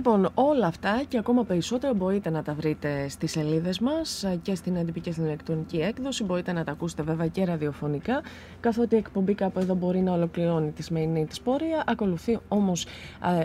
Λοιπόν, 0.00 0.30
όλα 0.34 0.66
αυτά 0.66 1.02
και 1.08 1.18
ακόμα 1.18 1.44
περισσότερα 1.44 1.94
μπορείτε 1.94 2.30
να 2.30 2.42
τα 2.42 2.54
βρείτε 2.54 3.08
στις 3.08 3.30
σελίδες 3.30 3.78
μας 3.78 4.24
ε, 4.24 4.38
και 4.42 4.54
στην 4.54 4.76
έντυπη 4.76 5.00
και 5.00 5.12
στην 5.12 5.24
ηλεκτρονική 5.24 5.76
έκδοση. 5.76 6.24
Μπορείτε 6.24 6.52
να 6.52 6.64
τα 6.64 6.72
ακούσετε 6.72 7.02
βέβαια 7.02 7.26
και 7.26 7.44
ραδιοφωνικά, 7.44 8.22
καθότι 8.60 8.94
η 8.94 8.98
εκπομπή 8.98 9.34
κάπου 9.34 9.58
εδώ 9.58 9.74
μπορεί 9.74 10.00
να 10.00 10.12
ολοκληρώνει 10.12 10.70
τη 10.70 10.82
σημερινή 10.82 11.26
της 11.26 11.40
πορεία. 11.40 11.84
Ακολουθεί 11.86 12.38
όμως, 12.48 12.86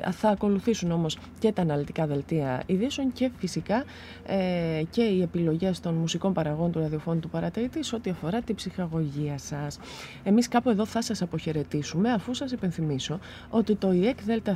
ε, 0.03 0.12
θα 0.12 0.30
ακολουθήσουν 0.30 0.91
όμως 0.91 1.18
και 1.39 1.51
τα 1.51 1.62
αναλυτικά 1.62 2.08
δελτία 2.08 2.64
ειδήσεων 2.66 3.12
και 3.12 3.32
φυσικά 3.38 3.84
ε, 4.26 4.84
και 4.89 5.03
οι 5.03 5.22
επιλογές 5.22 5.80
των 5.80 5.93
μουσικών 5.93 6.34
παραγών 6.34 6.72
του 6.72 6.80
ραδιοφώνου 6.80 7.20
του 7.20 7.30
παρατηρητή 7.30 7.84
σε 7.84 7.95
ό,τι 7.95 8.10
αφορά 8.10 8.41
την 8.41 8.56
ψυχαγωγία 8.56 9.38
σας. 9.38 9.80
Εμείς 10.24 10.47
κάπου 10.47 10.70
εδώ 10.70 10.86
θα 10.86 11.01
σας 11.01 11.22
αποχαιρετήσουμε 11.22 12.12
αφού 12.12 12.34
σας 12.34 12.51
υπενθυμίσω 12.51 13.20
ότι 13.49 13.76
το 13.76 13.89
EEC 13.91 14.30
Delta 14.30 14.53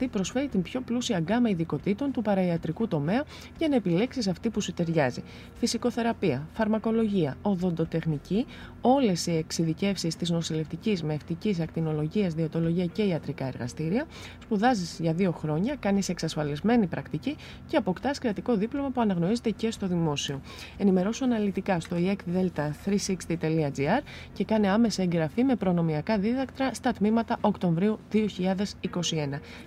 360 0.00 0.06
προσφέρει 0.10 0.48
την 0.48 0.62
πιο 0.62 0.80
πλούσια 0.80 1.20
γκάμα 1.30 1.48
ειδικοτήτων 1.48 2.12
του 2.12 2.22
παραϊατρικού 2.22 2.88
τομέα 2.88 3.24
για 3.58 3.68
να 3.68 3.76
επιλέξεις 3.76 4.28
αυτή 4.28 4.50
που 4.50 4.60
σου 4.60 4.72
ταιριάζει. 4.72 5.22
Φυσικοθεραπεία, 5.58 6.46
φαρμακολογία, 6.52 7.36
οδοντοτεχνική, 7.42 8.46
όλες 8.80 9.26
οι 9.26 9.36
εξειδικεύσεις 9.36 10.16
της 10.16 10.30
νοσηλευτικής, 10.30 11.02
μευτικής, 11.02 11.60
ακτινολογίας, 11.60 12.34
διαιτολογία 12.34 12.86
και 12.86 13.02
ιατρικά 13.02 13.46
εργαστήρια. 13.46 14.06
Σπουδάζεις 14.42 14.98
για 15.00 15.12
δύο 15.12 15.32
χρόνια, 15.32 15.76
κάνεις 15.80 16.08
εξασφαλισμένη 16.08 16.86
πρακτική 16.86 17.36
και 17.66 17.76
αποκτάς 17.76 18.18
κρατικό 18.18 18.56
δίπλωμα 18.56 18.90
που 18.90 19.00
αναγνωρίζεται 19.00 19.50
και 19.50 19.70
στο 19.70 19.86
δημόσιο. 19.86 20.40
Ενημερώσου 20.78 21.24
αναλυτικά 21.24 21.80
στο 21.80 21.96
iecdelta360.gr 21.96 24.02
και 24.32 24.44
κάνε 24.44 24.68
άμεσα 24.68 25.02
εγγραφή 25.02 25.44
με 25.44 25.54
προνομιακά 25.54 26.18
δίδακτρα 26.18 26.74
στα 26.74 26.92
τμήματα 26.92 27.38
Οκτωβρίου 27.40 27.98
2021. 28.12 28.18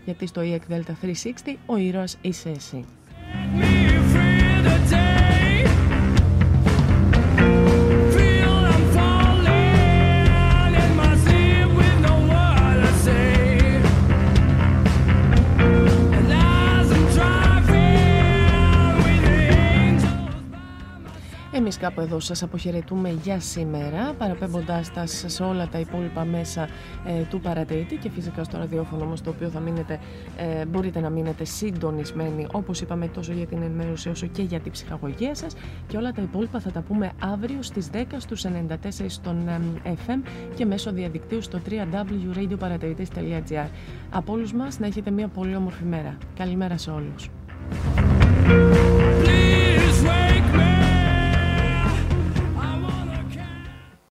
Γιατί 0.06 0.28
στο 0.28 0.42
EEC 0.42 0.74
Delta 0.74 0.94
360 1.02 1.53
ο 1.66 1.78
ήρωας 1.78 2.18
είσαι 2.22 2.50
εσύ. 2.50 2.86
Εμείς 21.56 21.78
κάπου 21.78 22.02
εδώ 22.02 22.20
σας 22.20 22.44
αποχαιρετούμε 22.44 23.10
για 23.24 23.40
σήμερα, 23.40 24.14
παραπέμποντάς 24.18 24.94
τα 24.94 25.06
σε 25.06 25.44
όλα 25.44 25.68
τα 25.68 25.80
υπόλοιπα 25.80 26.26
μέσα 26.26 26.68
ε, 27.06 27.24
του 27.30 27.40
παρατηρητή 27.40 27.96
και 27.96 28.10
φυσικά 28.10 28.44
στο 28.44 28.58
ραδιόφωνο 28.58 29.04
όμως 29.04 29.22
το 29.22 29.30
οποίο 29.30 29.50
θα 29.50 29.60
μείνετε, 29.60 30.00
ε, 30.38 30.66
μπορείτε 30.66 31.00
να 31.00 31.10
μείνετε 31.10 31.44
συντονισμένοι 31.44 32.48
όπως 32.52 32.82
είπαμε 32.82 33.08
τόσο 33.08 33.34
για 33.34 33.46
την 33.46 33.62
ενημέρωση 33.62 34.10
όσο 34.10 34.28
και 34.28 34.42
για 34.42 34.60
την 34.60 34.72
ψυχαγωγία 34.72 35.36
σας 35.36 35.56
και 35.88 35.98
όλα 35.98 36.12
τα 36.12 36.22
υπόλοιπα 36.22 36.60
θα 36.60 36.72
τα 36.72 36.82
πούμε 36.82 37.12
αύριο 37.20 37.62
στις 37.62 37.90
10 37.94 38.04
στους 38.18 38.46
94 38.46 38.50
στον 39.08 39.48
ε, 39.48 39.94
FM 40.08 40.22
και 40.56 40.66
μέσω 40.66 40.92
διαδικτύου 40.92 41.42
στο 41.42 41.60
www.radioparατηρητής.gr 41.70 43.68
Από 44.10 44.34
όλους 44.34 44.54
μας 44.54 44.80
να 44.80 44.86
έχετε 44.86 45.12
μια 45.12 45.28
πολύ 45.28 45.56
όμορφη 45.56 45.84
μέρα. 45.84 46.18
Καλημέρα 46.38 46.78
σε 46.78 46.92
όλους. 46.92 47.30